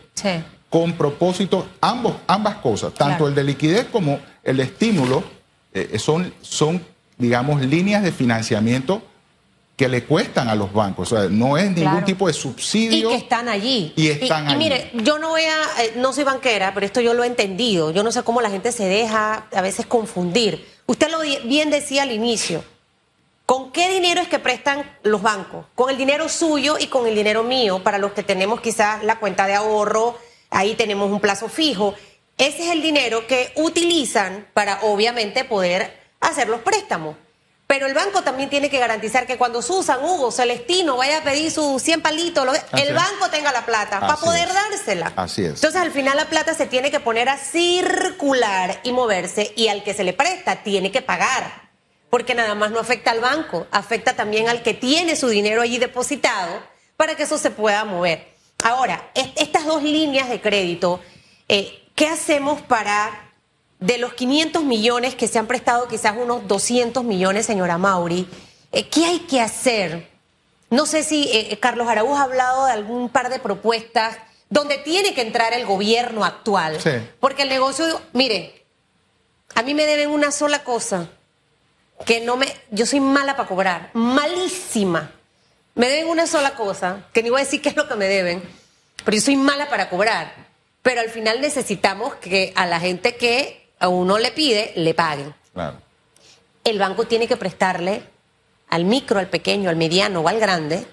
con 0.70 0.94
propósito, 0.94 1.68
ambos, 1.82 2.16
ambas 2.26 2.56
cosas, 2.56 2.94
tanto 2.94 3.28
el 3.28 3.36
de 3.36 3.44
liquidez 3.44 3.86
como 3.92 4.20
el 4.44 4.62
estímulo 4.62 5.24
eh, 5.74 6.00
son, 6.00 6.34
son, 6.42 6.84
digamos, 7.18 7.62
líneas 7.62 8.02
de 8.02 8.14
financiamiento 8.14 9.04
que 9.76 9.90
le 9.90 10.06
cuestan 10.06 10.48
a 10.48 10.56
los 10.56 10.72
bancos. 10.72 11.12
O 11.12 11.18
sea, 11.18 11.30
no 11.30 11.58
es 11.58 11.70
ningún 11.70 12.04
tipo 12.06 12.28
de 12.28 12.34
subsidio. 12.34 13.10
Y 13.10 13.12
que 13.12 13.18
están 13.18 13.50
allí. 13.50 13.94
Y 13.96 14.08
están 14.08 14.48
allí. 14.48 14.56
Y 14.56 14.58
mire, 14.58 14.92
yo 15.04 15.20
no 15.20 15.30
voy 15.30 15.44
a, 15.44 15.84
eh, 15.84 15.94
no 15.98 16.14
soy 16.14 16.24
banquera, 16.24 16.74
pero 16.74 16.86
esto 16.86 17.02
yo 17.02 17.14
lo 17.14 17.24
he 17.26 17.28
entendido. 17.28 17.92
Yo 17.92 18.04
no 18.04 18.12
sé 18.14 18.24
cómo 18.24 18.42
la 18.42 18.50
gente 18.50 18.72
se 18.72 18.86
deja 18.86 19.46
a 19.54 19.62
veces 19.62 19.86
confundir. 19.86 20.66
Usted 20.88 21.12
lo 21.12 21.20
bien 21.48 21.70
decía 21.70 22.04
al 22.04 22.12
inicio. 22.12 22.64
¿Con 23.48 23.72
qué 23.72 23.88
dinero 23.88 24.20
es 24.20 24.28
que 24.28 24.40
prestan 24.40 24.84
los 25.04 25.22
bancos? 25.22 25.68
Con 25.74 25.90
el 25.90 25.96
dinero 25.96 26.28
suyo 26.28 26.76
y 26.78 26.88
con 26.88 27.08
el 27.08 27.16
dinero 27.16 27.44
mío, 27.44 27.82
para 27.82 27.98
los 27.98 28.12
que 28.12 28.22
tenemos 28.22 28.60
quizás 28.60 29.06
la 29.06 29.20
cuenta 29.20 29.48
de 29.48 29.54
ahorro, 29.54 30.20
ahí 30.50 30.76
tenemos 30.76 31.10
un 31.10 31.22
plazo 31.22 31.48
fijo. 31.48 31.96
Ese 32.38 32.66
es 32.66 32.72
el 32.74 32.82
dinero 32.82 33.26
que 33.26 33.54
utilizan 33.56 34.50
para 34.54 34.82
obviamente 34.82 35.46
poder 35.46 35.98
hacer 36.20 36.50
los 36.50 36.60
préstamos. 36.60 37.16
Pero 37.68 37.88
el 37.88 37.94
banco 37.94 38.22
también 38.22 38.50
tiene 38.50 38.70
que 38.70 38.80
garantizar 38.80 39.26
que 39.26 39.38
cuando 39.38 39.62
Susan, 39.62 40.04
Hugo, 40.04 40.30
Celestino 40.30 40.98
vaya 40.98 41.20
a 41.20 41.24
pedir 41.24 41.50
sus 41.50 41.82
100 41.82 42.02
palitos, 42.02 42.46
el 42.74 42.94
banco 42.94 43.30
tenga 43.32 43.54
la 43.54 43.66
plata 43.66 44.02
para 44.02 44.18
poder 44.18 44.50
dársela. 44.52 45.14
Así 45.16 45.46
es. 45.46 45.54
Entonces 45.54 45.80
al 45.80 45.92
final 45.92 46.18
la 46.18 46.26
plata 46.26 46.54
se 46.54 46.66
tiene 46.66 46.92
que 46.92 47.00
poner 47.00 47.30
a 47.30 47.38
circular 47.38 48.82
y 48.84 48.92
moverse 48.92 49.54
y 49.56 49.70
al 49.70 49.84
que 49.84 49.94
se 49.94 50.04
le 50.04 50.12
presta 50.12 50.64
tiene 50.64 50.92
que 50.92 51.02
pagar. 51.02 51.67
Porque 52.18 52.34
nada 52.34 52.56
más 52.56 52.72
no 52.72 52.80
afecta 52.80 53.12
al 53.12 53.20
banco, 53.20 53.68
afecta 53.70 54.16
también 54.16 54.50
al 54.50 54.64
que 54.64 54.74
tiene 54.74 55.16
su 55.16 55.28
dinero 55.28 55.62
allí 55.62 55.78
depositado 55.78 56.52
para 56.96 57.14
que 57.14 57.22
eso 57.22 57.38
se 57.38 57.52
pueda 57.52 57.86
mover. 57.86 58.34
Ahora, 58.64 59.12
estas 59.14 59.66
dos 59.66 59.84
líneas 59.84 60.28
de 60.28 60.42
crédito, 60.42 61.00
eh, 61.48 61.80
¿qué 61.94 62.08
hacemos 62.08 62.60
para 62.64 63.32
de 63.80 64.00
los 64.00 64.16
500 64.16 64.64
millones 64.64 65.14
que 65.14 65.28
se 65.28 65.38
han 65.38 65.46
prestado, 65.46 65.88
quizás 65.88 66.16
unos 66.18 66.48
200 66.48 67.04
millones, 67.04 67.46
señora 67.46 67.78
Mauri, 67.78 68.28
eh, 68.72 68.90
¿qué 68.90 69.06
hay 69.06 69.20
que 69.20 69.40
hacer? 69.40 70.10
No 70.72 70.88
sé 70.88 71.04
si 71.04 71.30
eh, 71.32 71.60
Carlos 71.60 71.88
Araújo 71.88 72.18
ha 72.18 72.24
hablado 72.24 72.66
de 72.66 72.72
algún 72.72 73.10
par 73.10 73.30
de 73.30 73.38
propuestas 73.38 74.18
donde 74.50 74.80
tiene 74.80 75.14
que 75.14 75.22
entrar 75.22 75.54
el 75.54 75.68
gobierno 75.68 76.26
actual. 76.26 76.80
Porque 77.20 77.44
el 77.44 77.50
negocio, 77.50 78.02
mire, 78.14 78.66
a 79.54 79.62
mí 79.62 79.76
me 79.76 79.86
deben 79.86 80.10
una 80.10 80.32
sola 80.32 80.64
cosa, 80.64 81.12
que 82.06 82.22
no 82.22 82.38
me, 82.38 82.48
yo 82.72 82.86
soy 82.86 83.00
mala 83.00 83.36
para 83.36 83.48
cobrar, 83.48 83.90
malísima. 83.94 85.12
Me 85.76 85.90
deben 85.90 86.08
una 86.08 86.28
sola 86.28 86.56
cosa, 86.56 87.06
que 87.14 87.22
ni 87.22 87.30
voy 87.30 87.42
a 87.42 87.44
decir 87.44 87.62
qué 87.62 87.70
es 87.70 87.76
lo 87.76 87.88
que 87.88 87.96
me 87.96 88.08
deben, 88.08 88.42
pero 89.04 89.16
yo 89.16 89.22
soy 89.22 89.36
mala 89.36 89.70
para 89.70 89.90
cobrar. 89.90 90.48
Pero 90.82 91.02
al 91.02 91.10
final 91.10 91.42
necesitamos 91.42 92.16
que 92.16 92.54
a 92.56 92.66
la 92.66 92.80
gente 92.80 93.16
que 93.16 93.70
a 93.80 93.90
uno 93.90 94.18
le 94.18 94.32
pide, 94.32 94.74
le 94.76 94.94
paguen. 94.94 95.34
Claro. 95.54 95.78
El 96.64 96.80
banco 96.80 97.06
tiene 97.06 97.28
que 97.28 97.38
prestarle 97.38 98.04
al 98.70 98.86
micro, 98.86 99.20
al 99.20 99.28
pequeño, 99.28 99.70
al 99.70 99.76
mediano 99.76 100.22
o 100.22 100.28
al 100.28 100.40
grande, 100.40 100.86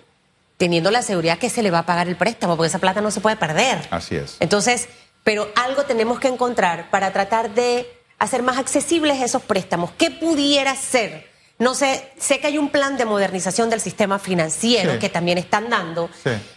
teniendo 0.56 0.90
la 0.90 1.02
seguridad 1.02 1.38
que 1.38 1.50
se 1.50 1.62
le 1.62 1.70
va 1.70 1.80
a 1.80 1.86
pagar 1.86 2.08
el 2.08 2.16
préstamo, 2.16 2.56
porque 2.56 2.68
esa 2.68 2.78
plata 2.78 3.00
no 3.00 3.10
se 3.10 3.20
puede 3.20 3.36
perder. 3.36 3.86
Así 3.90 4.16
es. 4.16 4.36
Entonces, 4.40 4.88
pero 5.22 5.50
algo 5.56 5.84
tenemos 5.84 6.20
que 6.20 6.28
encontrar 6.28 6.90
para 6.90 7.12
tratar 7.12 7.54
de 7.54 7.93
hacer 8.18 8.42
más 8.42 8.58
accesibles 8.58 9.20
esos 9.20 9.42
préstamos. 9.42 9.90
¿Qué 9.98 10.10
pudiera 10.10 10.74
ser? 10.76 11.28
No 11.58 11.74
sé, 11.74 12.10
sé 12.18 12.40
que 12.40 12.48
hay 12.48 12.58
un 12.58 12.70
plan 12.70 12.96
de 12.96 13.04
modernización 13.04 13.70
del 13.70 13.80
sistema 13.80 14.18
financiero 14.18 14.98
que 14.98 15.08
también 15.08 15.38
están 15.38 15.70
dando. 15.70 16.10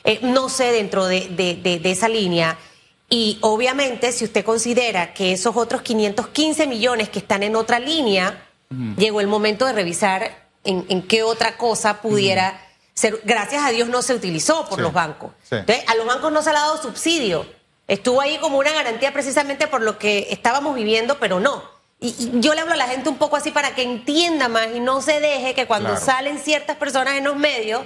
Eh, 0.04 0.20
no 0.24 0.50
sé 0.50 0.72
dentro 0.72 1.06
de, 1.06 1.30
de 1.30 1.92
esa 1.92 2.10
línea 2.10 2.58
y 3.10 3.38
obviamente, 3.42 4.12
si 4.12 4.26
usted 4.26 4.44
considera 4.44 5.14
que 5.14 5.32
esos 5.32 5.56
otros 5.56 5.82
515 5.82 6.68
millones 6.68 7.10
que 7.10 7.20
están 7.20 7.44
en 7.44 7.56
otra 7.56 7.80
línea, 7.80 8.44
llegó 8.98 9.22
el 9.22 9.28
momento 9.28 9.66
de 9.66 9.72
revisar 9.72 10.50
en, 10.66 11.02
qué 11.04 11.24
otra 11.24 11.58
cosa 11.58 12.02
pudiera 12.02 12.60
ser. 12.94 13.22
Gracias 13.24 13.64
a 13.64 13.70
Dios 13.70 13.88
no 13.88 14.02
se 14.02 14.14
utilizó 14.14 14.68
por 14.68 14.80
los 14.82 14.92
bancos. 14.92 15.32
a 15.52 15.96
los 15.96 16.06
bancos 16.06 16.32
no 16.34 16.42
se 16.42 16.52
le 16.52 16.58
ha 16.58 16.62
dado 16.62 16.82
subsidio. 16.82 17.46
Estuvo 17.88 18.20
ahí 18.20 18.38
como 18.40 18.58
una 18.58 18.74
garantía 18.74 19.14
precisamente 19.14 19.68
por 19.68 19.82
lo 19.82 19.98
que 19.98 20.28
estábamos 20.32 20.76
viviendo, 20.76 21.18
pero 21.20 21.40
no. 21.40 21.64
Y, 22.00 22.40
yo 22.42 22.54
le 22.54 22.62
hablo 22.62 22.74
a 22.74 22.78
la 22.78 22.88
gente 22.88 23.10
un 23.10 23.18
poco 23.18 23.38
así 23.38 23.52
para 23.52 23.74
que 23.74 23.82
entienda 23.82 24.50
más 24.50 24.68
y 24.76 24.80
no 24.80 25.02
se 25.02 25.20
deje 25.20 25.54
que 25.54 25.66
cuando 25.66 25.98
salen 25.98 26.38
ciertas 26.38 26.78
personas 26.78 27.18
en 27.18 27.24
los 27.24 27.36
medios 27.36 27.82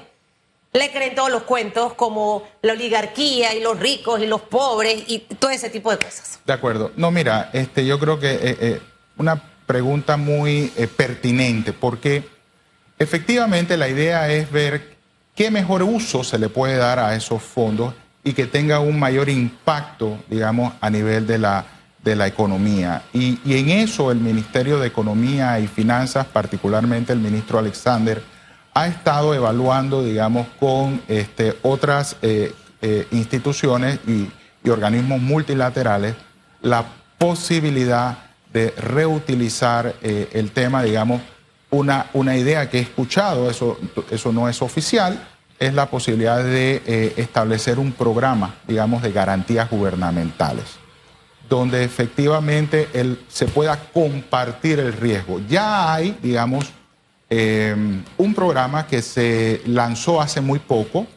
le 0.74 0.92
creen 0.92 1.16
todos 1.16 1.30
los 1.30 1.44
cuentos 1.44 1.94
como 1.94 2.48
la 2.62 2.74
oligarquía 2.74 3.54
y 3.54 3.62
los 3.62 3.80
ricos 3.80 4.22
y 4.22 4.26
los 4.26 4.42
pobres 4.42 5.04
y 5.08 5.20
todo 5.20 5.52
ese 5.52 5.70
tipo 5.70 5.92
de 5.92 5.98
cosas. 5.98 6.40
De 6.46 6.54
acuerdo. 6.54 6.92
No, 6.96 7.12
mira, 7.12 7.50
este, 7.54 7.86
yo 7.86 8.00
creo 8.00 8.20
que 8.20 8.32
eh, 8.32 8.58
eh, 8.60 8.82
una 9.18 9.42
pregunta 9.66 10.18
muy 10.18 10.72
eh, 10.76 10.88
pertinente 10.88 11.74
porque 11.74 12.28
efectivamente 12.98 13.78
la 13.78 13.88
idea 13.88 14.30
es 14.30 14.52
ver 14.52 14.96
qué 15.36 15.52
mejor 15.52 15.84
uso 15.84 16.24
se 16.24 16.40
le 16.40 16.50
puede 16.50 16.78
dar 16.78 17.00
a 17.00 17.16
esos 17.16 17.42
fondos 17.42 17.94
y 18.24 18.34
que 18.34 18.46
tenga 18.46 18.80
un 18.80 19.00
mayor 19.00 19.30
impacto, 19.30 20.18
digamos, 20.30 20.74
a 20.80 20.90
nivel 20.90 21.26
de 21.26 21.40
la, 21.40 21.66
de 22.04 22.16
la 22.16 22.28
economía. 22.28 23.04
Y, 23.14 23.40
en 23.46 23.70
eso 23.70 24.12
el 24.12 24.20
Ministerio 24.20 24.80
de 24.80 24.88
Economía 24.88 25.60
y 25.60 25.68
Finanzas, 25.68 26.26
particularmente 26.28 27.14
el 27.14 27.20
ministro 27.20 27.60
Alexander, 27.60 28.22
ha 28.74 28.88
estado 28.88 29.34
evaluando, 29.34 30.04
digamos, 30.04 30.48
con 30.60 31.02
este, 31.08 31.58
otras 31.62 32.16
eh, 32.22 32.54
eh, 32.82 33.08
instituciones 33.12 34.00
y, 34.08 34.30
organismos 34.70 35.20
multilaterales 35.20 36.14
la 36.62 36.86
posibilidad 37.18 38.20
de 38.54 38.70
reutilizar 38.78 39.96
eh, 40.04 40.30
el 40.34 40.52
tema, 40.52 40.84
digamos, 40.84 41.20
una, 41.72 42.06
una 42.14 42.38
idea 42.38 42.70
que 42.70 42.78
he 42.78 42.82
escuchado, 42.82 43.50
eso, 43.50 43.80
eso 44.12 44.32
no 44.32 44.48
es 44.48 44.62
oficial, 44.62 45.20
es 45.62 45.74
la 45.74 45.90
posibilidad 45.90 46.44
de 46.44 47.14
establecer 47.18 47.78
un 47.78 47.92
programa, 47.92 48.56
digamos, 48.68 49.04
de 49.04 49.12
garantías 49.12 49.70
gubernamentales, 49.70 50.66
donde 51.48 51.84
efectivamente 51.84 52.90
se 53.28 53.46
pueda 53.46 53.80
compartir 53.94 54.80
el 54.80 54.92
riesgo. 54.92 55.40
Ya 55.48 55.94
hay, 55.94 56.18
digamos, 56.22 56.66
eh, 57.30 57.76
un 58.18 58.34
programa 58.34 58.88
que 58.88 59.02
se 59.02 59.62
lanzó 59.66 60.20
hace 60.20 60.42
muy 60.42 60.60
poco 60.60 61.08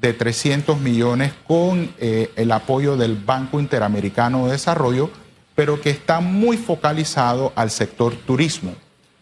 de 0.00 0.12
300 0.12 0.80
millones 0.80 1.32
con 1.46 1.94
eh, 1.98 2.32
el 2.34 2.50
apoyo 2.50 2.96
del 2.96 3.14
Banco 3.14 3.60
Interamericano 3.60 4.46
de 4.46 4.52
Desarrollo, 4.52 5.10
pero 5.54 5.80
que 5.80 5.90
está 5.90 6.18
muy 6.20 6.56
focalizado 6.56 7.52
al 7.54 7.70
sector 7.70 8.16
turismo. 8.16 8.74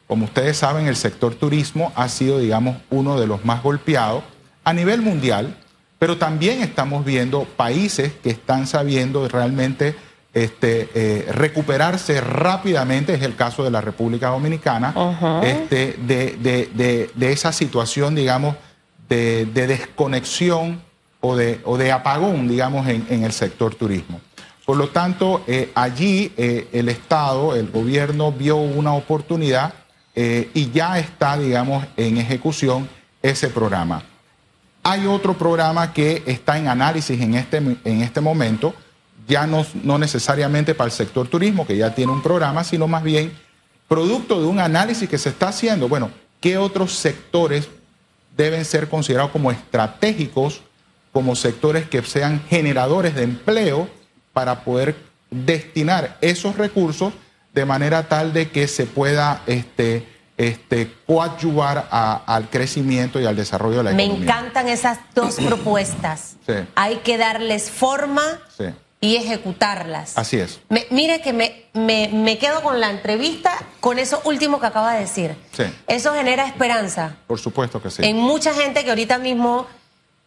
Como 0.07 0.25
ustedes 0.25 0.57
saben, 0.57 0.87
el 0.87 0.97
sector 0.97 1.35
turismo 1.35 1.93
ha 1.95 2.09
sido, 2.09 2.39
digamos, 2.39 2.79
uno 2.89 3.21
de 3.21 3.27
los 3.27 3.45
más 3.45 3.63
golpeados 3.63 4.23
a 4.69 4.75
nivel 4.75 5.01
mundial, 5.01 5.57
pero 5.99 6.19
también 6.19 6.61
estamos 6.61 7.03
viendo 7.03 7.45
países 7.45 8.13
que 8.23 8.29
están 8.29 8.67
sabiendo 8.67 9.27
realmente 9.27 9.97
este, 10.35 10.91
eh, 10.95 11.27
recuperarse 11.33 12.21
rápidamente, 12.21 13.15
es 13.15 13.23
el 13.23 13.35
caso 13.35 13.65
de 13.65 13.71
la 13.71 13.81
República 13.81 14.29
Dominicana, 14.29 14.93
este, 15.43 15.97
de, 15.97 17.11
esa 17.19 17.51
situación, 17.53 18.15
digamos, 18.15 18.57
de, 19.09 19.47
desconexión 19.47 20.83
o 21.23 21.35
de, 21.35 21.63
o 21.65 21.79
de 21.79 21.91
apagón, 21.91 22.47
digamos, 22.47 22.87
en, 22.89 23.25
el 23.25 23.33
sector 23.33 23.75
turismo. 23.75 24.21
Por 24.67 24.77
lo 24.77 24.91
tanto, 24.91 25.45
eh, 25.47 25.73
allí 25.75 26.31
eh, 26.37 26.69
el 26.75 26.91
Estado, 26.91 27.57
el 27.57 27.71
gobierno 27.71 28.33
vio 28.33 28.57
una 28.57 28.93
oportunidad 28.93 29.73
y 30.15 30.73
ya 30.73 30.99
está, 30.99 31.39
digamos, 31.39 31.87
en 31.97 32.19
ejecución 32.19 32.89
ese 33.23 33.49
programa. 33.49 34.03
Hay 34.91 35.07
otro 35.07 35.37
programa 35.37 35.93
que 35.93 36.23
está 36.25 36.57
en 36.57 36.67
análisis 36.67 37.21
en 37.21 37.35
este, 37.35 37.59
en 37.59 38.01
este 38.01 38.23
momento, 38.23 38.75
ya 39.27 39.47
no, 39.47 39.67
no 39.85 39.99
necesariamente 39.99 40.75
para 40.75 40.87
el 40.87 40.93
sector 40.93 41.29
turismo, 41.29 41.67
que 41.67 41.77
ya 41.77 41.95
tiene 41.95 42.11
un 42.11 42.23
programa, 42.23 42.65
sino 42.65 42.89
más 42.89 43.03
bien 43.03 43.31
producto 43.87 44.41
de 44.41 44.47
un 44.47 44.61
análisis 44.61 45.07
que 45.07 45.19
se 45.19 45.29
está 45.29 45.49
haciendo. 45.49 45.91
Bueno, 45.91 46.11
¿qué 46.41 46.57
otros 46.57 46.95
sectores 46.95 47.69
deben 48.35 48.65
ser 48.65 48.89
considerados 48.89 49.31
como 49.31 49.53
estratégicos, 49.53 50.63
como 51.13 51.37
sectores 51.37 51.87
que 51.87 52.01
sean 52.01 52.43
generadores 52.49 53.15
de 53.15 53.25
empleo 53.25 53.91
para 54.33 54.65
poder 54.65 54.97
destinar 55.31 56.17
esos 56.23 56.57
recursos 56.57 57.13
de 57.53 57.67
manera 57.67 58.09
tal 58.09 58.33
de 58.33 58.49
que 58.49 58.67
se 58.67 58.87
pueda 58.87 59.43
este, 59.47 60.09
este, 60.39 60.91
coadyuvar 61.07 61.89
al 61.91 62.49
crecimiento 62.49 63.21
y 63.21 63.27
al 63.27 63.37
desarrollo 63.37 63.79
de 63.79 63.85
la 63.85 63.91
economía. 63.91 64.17
Me 64.17 64.23
encantan 64.25 64.69
esas 64.69 64.99
dos 65.15 65.37
propuestas. 65.37 66.37
Hay 66.75 66.97
que 66.99 67.19
darles 67.19 67.71
forma 67.71 68.23
sí 68.57 68.73
y 69.01 69.17
ejecutarlas. 69.17 70.19
Así 70.19 70.39
es. 70.39 70.61
mire 70.91 71.21
que 71.21 71.33
me, 71.33 71.69
me, 71.75 72.39
quedo 72.39 72.63
con 72.63 72.81
la 72.81 72.91
entrevista 72.91 73.53
con 73.81 73.99
eso 73.99 74.21
último 74.25 74.61
que 74.61 74.67
acaba 74.67 74.95
de 74.95 75.01
decir. 75.01 75.37
Sí. 75.53 75.65
Eso 75.87 76.15
genera 76.15 76.47
esperanza. 76.47 77.17
Por 77.27 77.39
supuesto 77.39 77.81
que 77.81 77.91
sí. 77.91 78.03
En 78.05 78.17
mucha 78.17 78.53
gente 78.55 78.85
que 78.85 78.91
ahorita 78.91 79.19
mismo, 79.19 79.67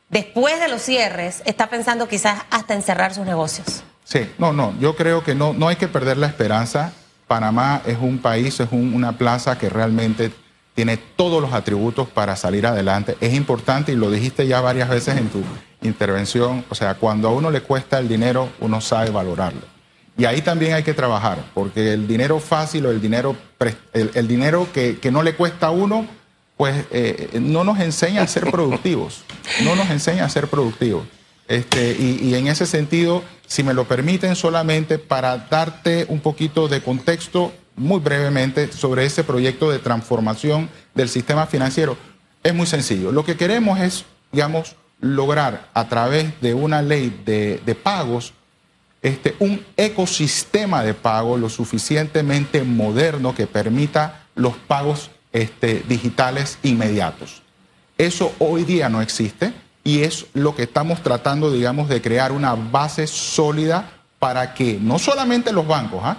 después 0.09 0.59
de 0.59 0.69
los 0.69 0.81
cierres, 0.81 1.41
está 1.45 1.69
pensando 1.69 2.07
quizás 2.07 2.43
hasta 2.49 2.73
en 2.73 2.81
cerrar 2.81 3.13
sus 3.13 3.25
negocios. 3.25 3.83
Sí, 4.05 4.29
no, 4.37 4.53
no, 4.53 4.73
yo 4.79 4.95
creo 4.95 5.23
que 5.23 5.35
no, 5.35 5.53
no 5.53 5.67
hay 5.67 5.75
que 5.75 5.87
perder 5.87 6.17
la 6.17 6.27
esperanza. 6.27 6.93
Panamá 7.31 7.81
es 7.85 7.97
un 7.97 8.17
país, 8.17 8.59
es 8.59 8.67
una 8.73 9.13
plaza 9.13 9.57
que 9.57 9.69
realmente 9.69 10.33
tiene 10.75 10.97
todos 10.97 11.41
los 11.41 11.53
atributos 11.53 12.09
para 12.09 12.35
salir 12.35 12.67
adelante. 12.67 13.15
Es 13.21 13.33
importante, 13.33 13.93
y 13.93 13.95
lo 13.95 14.11
dijiste 14.11 14.47
ya 14.47 14.59
varias 14.59 14.89
veces 14.89 15.15
en 15.15 15.29
tu 15.29 15.41
intervención, 15.81 16.65
o 16.67 16.75
sea, 16.75 16.95
cuando 16.95 17.29
a 17.29 17.31
uno 17.31 17.49
le 17.49 17.61
cuesta 17.61 17.99
el 17.99 18.09
dinero, 18.09 18.49
uno 18.59 18.81
sabe 18.81 19.11
valorarlo. 19.11 19.61
Y 20.17 20.25
ahí 20.25 20.41
también 20.41 20.73
hay 20.73 20.83
que 20.83 20.93
trabajar, 20.93 21.37
porque 21.53 21.93
el 21.93 22.05
dinero 22.05 22.37
fácil 22.41 22.87
o 22.87 22.91
el 22.91 22.99
dinero, 22.99 23.37
el, 23.93 24.27
dinero 24.27 24.67
que, 24.73 24.99
no 25.09 25.23
le 25.23 25.33
cuesta 25.33 25.67
a 25.67 25.71
uno, 25.71 26.05
pues 26.57 26.83
eh, 26.91 27.29
no 27.39 27.63
nos 27.63 27.79
enseña 27.79 28.23
a 28.23 28.27
ser 28.27 28.51
productivos, 28.51 29.23
no 29.63 29.77
nos 29.77 29.89
enseña 29.89 30.25
a 30.25 30.29
ser 30.29 30.49
productivos. 30.49 31.05
Este, 31.51 31.97
y, 31.99 32.33
en 32.35 32.47
ese 32.47 32.65
sentido, 32.65 33.25
si 33.45 33.61
me 33.61 33.73
lo 33.73 33.85
permiten 33.85 34.37
solamente 34.37 34.97
para 34.97 35.37
darte 35.37 36.05
un 36.07 36.21
poquito 36.21 36.69
de 36.69 36.81
contexto 36.81 37.51
muy 37.75 37.99
brevemente 37.99 38.71
sobre 38.71 39.05
ese 39.05 39.25
proyecto 39.25 39.69
de 39.69 39.79
transformación 39.79 40.69
del 40.95 41.09
sistema 41.09 41.47
financiero, 41.47 41.97
es 42.41 42.55
muy 42.55 42.67
sencillo. 42.67 43.11
Lo 43.11 43.25
que 43.25 43.35
queremos 43.35 43.81
es, 43.81 44.05
digamos, 44.31 44.77
lograr 45.01 45.67
a 45.73 45.89
través 45.89 46.39
de 46.39 46.53
una 46.53 46.81
ley 46.81 47.21
de, 47.25 47.75
pagos 47.75 48.31
este, 49.01 49.35
un 49.39 49.61
ecosistema 49.75 50.85
de 50.85 50.93
pago 50.93 51.35
lo 51.35 51.49
suficientemente 51.49 52.63
moderno 52.63 53.35
que 53.35 53.45
permita 53.45 54.23
los 54.35 54.55
pagos 54.55 55.11
este, 55.33 55.83
digitales 55.85 56.59
inmediatos. 56.63 57.41
Eso 57.97 58.33
hoy 58.39 58.63
día 58.63 58.87
no 58.87 59.01
existe 59.01 59.51
y 59.83 60.03
es 60.03 60.27
lo 60.33 60.55
que 60.55 60.63
estamos 60.63 61.01
tratando, 61.01 61.51
digamos, 61.51 61.89
de 61.89 62.01
crear 62.01 62.31
una 62.31 62.55
base 62.55 63.07
sólida 63.07 63.91
para 64.19 64.53
que 64.53 64.77
no 64.79 64.99
solamente 64.99 65.51
los 65.51 65.65
bancos, 65.65 66.01
¿ah? 66.03 66.17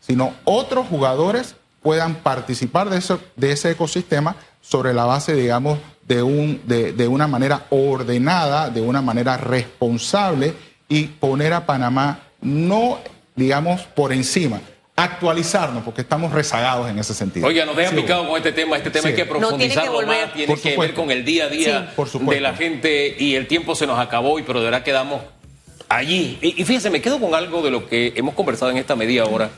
sino 0.00 0.32
otros 0.44 0.86
jugadores 0.88 1.54
puedan 1.82 2.16
participar 2.16 2.90
de, 2.90 3.02
de 3.36 3.52
ese 3.52 3.70
ecosistema 3.70 4.36
sobre 4.60 4.92
la 4.94 5.04
base, 5.04 5.34
digamos, 5.34 5.78
de, 6.06 6.22
un, 6.22 6.60
de, 6.66 6.92
de 6.92 7.08
una 7.08 7.26
manera 7.28 7.66
ordenada, 7.70 8.70
de 8.70 8.80
una 8.80 9.02
manera 9.02 9.36
responsable 9.36 10.54
y 10.88 11.04
poner 11.04 11.52
a 11.52 11.66
Panamá 11.66 12.20
no, 12.40 12.98
digamos, 13.36 13.82
por 13.82 14.12
encima, 14.12 14.60
actualizarnos, 14.96 15.82
porque 15.82 16.02
estamos 16.02 16.32
rezagados 16.32 16.88
en 16.88 16.98
ese 16.98 17.14
sentido. 17.14 17.46
Oiga, 17.46 17.64
nos 17.64 17.76
dejan 17.76 17.96
picado 17.96 18.28
con 18.28 18.36
este 18.36 18.52
tema. 18.52 18.76
Este 18.76 18.90
tema 18.90 19.08
hay 19.08 19.14
que 19.14 19.26
profundizarlo 19.26 20.06
más, 20.06 20.32
tiene 20.32 20.56
que 20.56 20.76
ver 20.76 20.94
con 20.94 21.10
el 21.10 21.24
día 21.24 21.46
a 21.46 21.48
día 21.48 21.94
de 21.96 22.40
la 22.40 22.54
gente 22.54 23.16
y 23.18 23.34
el 23.34 23.48
tiempo 23.48 23.74
se 23.74 23.86
nos 23.86 23.98
acabó, 23.98 24.38
y 24.38 24.42
pero 24.42 24.60
de 24.60 24.66
verdad 24.66 24.84
quedamos 24.84 25.22
allí. 25.88 26.38
Y, 26.40 26.60
y 26.60 26.64
fíjense, 26.64 26.90
me 26.90 27.02
quedo 27.02 27.18
con 27.18 27.34
algo 27.34 27.60
de 27.60 27.70
lo 27.70 27.88
que 27.88 28.12
hemos 28.14 28.34
conversado 28.34 28.70
en 28.70 28.76
esta 28.76 28.94
media 28.94 29.24
hora, 29.24 29.50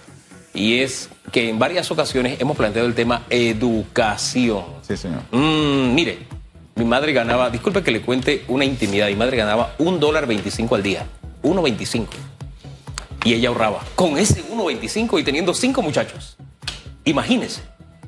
y 0.55 0.79
es 0.79 1.11
que 1.33 1.51
en 1.51 1.59
varias 1.59 1.91
ocasiones 1.91 2.41
hemos 2.41 2.57
planteado 2.57 2.89
el 2.89 2.95
tema 2.95 3.25
educación. 3.29 4.65
Sí, 4.89 4.97
señor. 4.97 5.21
Mm, 5.33 5.95
mire, 5.95 6.21
mi 6.77 6.87
madre 6.87 7.13
ganaba, 7.13 7.51
disculpe 7.51 7.83
que 7.83 7.91
le 7.91 8.01
cuente 8.01 8.43
una 8.49 8.65
intimidad, 8.65 9.09
mi 9.09 9.17
madre 9.17 9.37
ganaba 9.37 9.75
un 9.77 10.01
dólar 10.01 10.27
veinticinco 10.27 10.77
al 10.77 10.83
día, 10.83 11.07
uno 11.43 11.61
veinticinco 11.61 12.15
y 13.27 13.35
ella 13.35 13.49
ahorraba 13.49 13.83
con 13.97 14.19
ese 14.19 14.45
1.25 14.45 15.19
y 15.19 15.25
teniendo 15.25 15.53
cinco 15.53 15.83
muchachos. 15.83 16.37
Imagínense. 17.05 17.61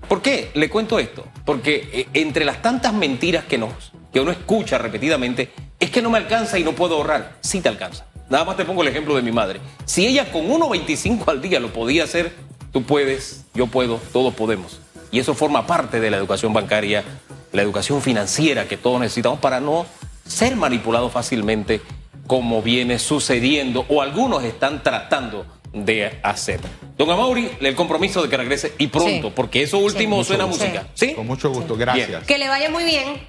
¿Por 0.09 0.23
qué 0.23 0.53
le 0.55 0.71
cuento 0.71 1.01
esto? 1.01 1.27
Porque 1.45 1.91
eh, 1.93 2.09
entre 2.15 2.45
las 2.45 2.63
tantas 2.63 2.95
mentiras 2.95 3.45
que, 3.45 3.59
nos, 3.59 3.73
que 4.13 4.21
uno 4.21 4.31
escucha 4.31 4.79
repetidamente, 4.79 5.51
es 5.81 5.91
que 5.91 6.03
no 6.03 6.11
me 6.11 6.19
alcanza 6.19 6.57
y 6.57 6.63
no 6.63 6.71
puedo 6.73 6.95
ahorrar. 6.95 7.37
Sí 7.41 7.61
te 7.61 7.69
alcanza. 7.69 8.07
Nada 8.31 8.45
más 8.45 8.57
te 8.57 8.65
pongo 8.65 8.83
el 8.83 8.89
ejemplo 8.89 9.17
de 9.17 9.23
mi 9.23 9.33
madre. 9.33 9.59
Si 9.87 10.07
ella 10.07 10.31
con 10.31 10.49
1.25 10.49 11.27
al 11.27 11.43
día 11.43 11.59
lo 11.59 11.73
podía 11.73 12.05
hacer, 12.05 12.33
tú 12.73 12.85
puedes, 12.85 13.45
yo 13.55 13.67
puedo, 13.67 14.01
todos 14.13 14.33
podemos. 14.35 14.79
Y 15.11 15.19
eso 15.19 15.35
forma 15.35 15.67
parte 15.67 15.99
de 15.99 16.13
la 16.13 16.17
educación 16.17 16.53
bancaria, 16.53 17.03
la 17.53 17.63
educación 17.63 18.03
financiera 18.03 18.69
que 18.69 18.77
todos 18.77 19.01
necesitamos 19.01 19.41
para 19.41 19.59
no 19.59 19.85
ser 20.29 20.55
manipulados 20.55 21.11
fácilmente 21.11 21.81
como 22.29 22.63
viene 22.63 23.01
sucediendo 23.01 23.85
o 23.89 24.01
algunos 24.03 24.45
están 24.45 24.85
tratando 24.85 25.47
de 25.73 26.21
hacer. 26.23 26.61
Don 26.97 27.11
Amauri, 27.11 27.51
el 27.61 27.75
compromiso 27.75 28.23
de 28.23 28.29
que 28.29 28.37
regrese 28.37 28.75
y 28.79 28.87
pronto, 28.87 29.35
porque 29.35 29.63
eso 29.63 29.79
último 29.79 30.23
suena 30.23 30.47
música. 30.47 30.87
¿Sí? 30.95 31.15
Con 31.15 31.27
mucho 31.27 31.51
gusto, 31.51 31.77
gracias. 31.77 32.25
Que 32.25 32.39
le 32.39 32.49
vaya 32.49 32.71
muy 32.71 32.85
bien. 32.85 33.29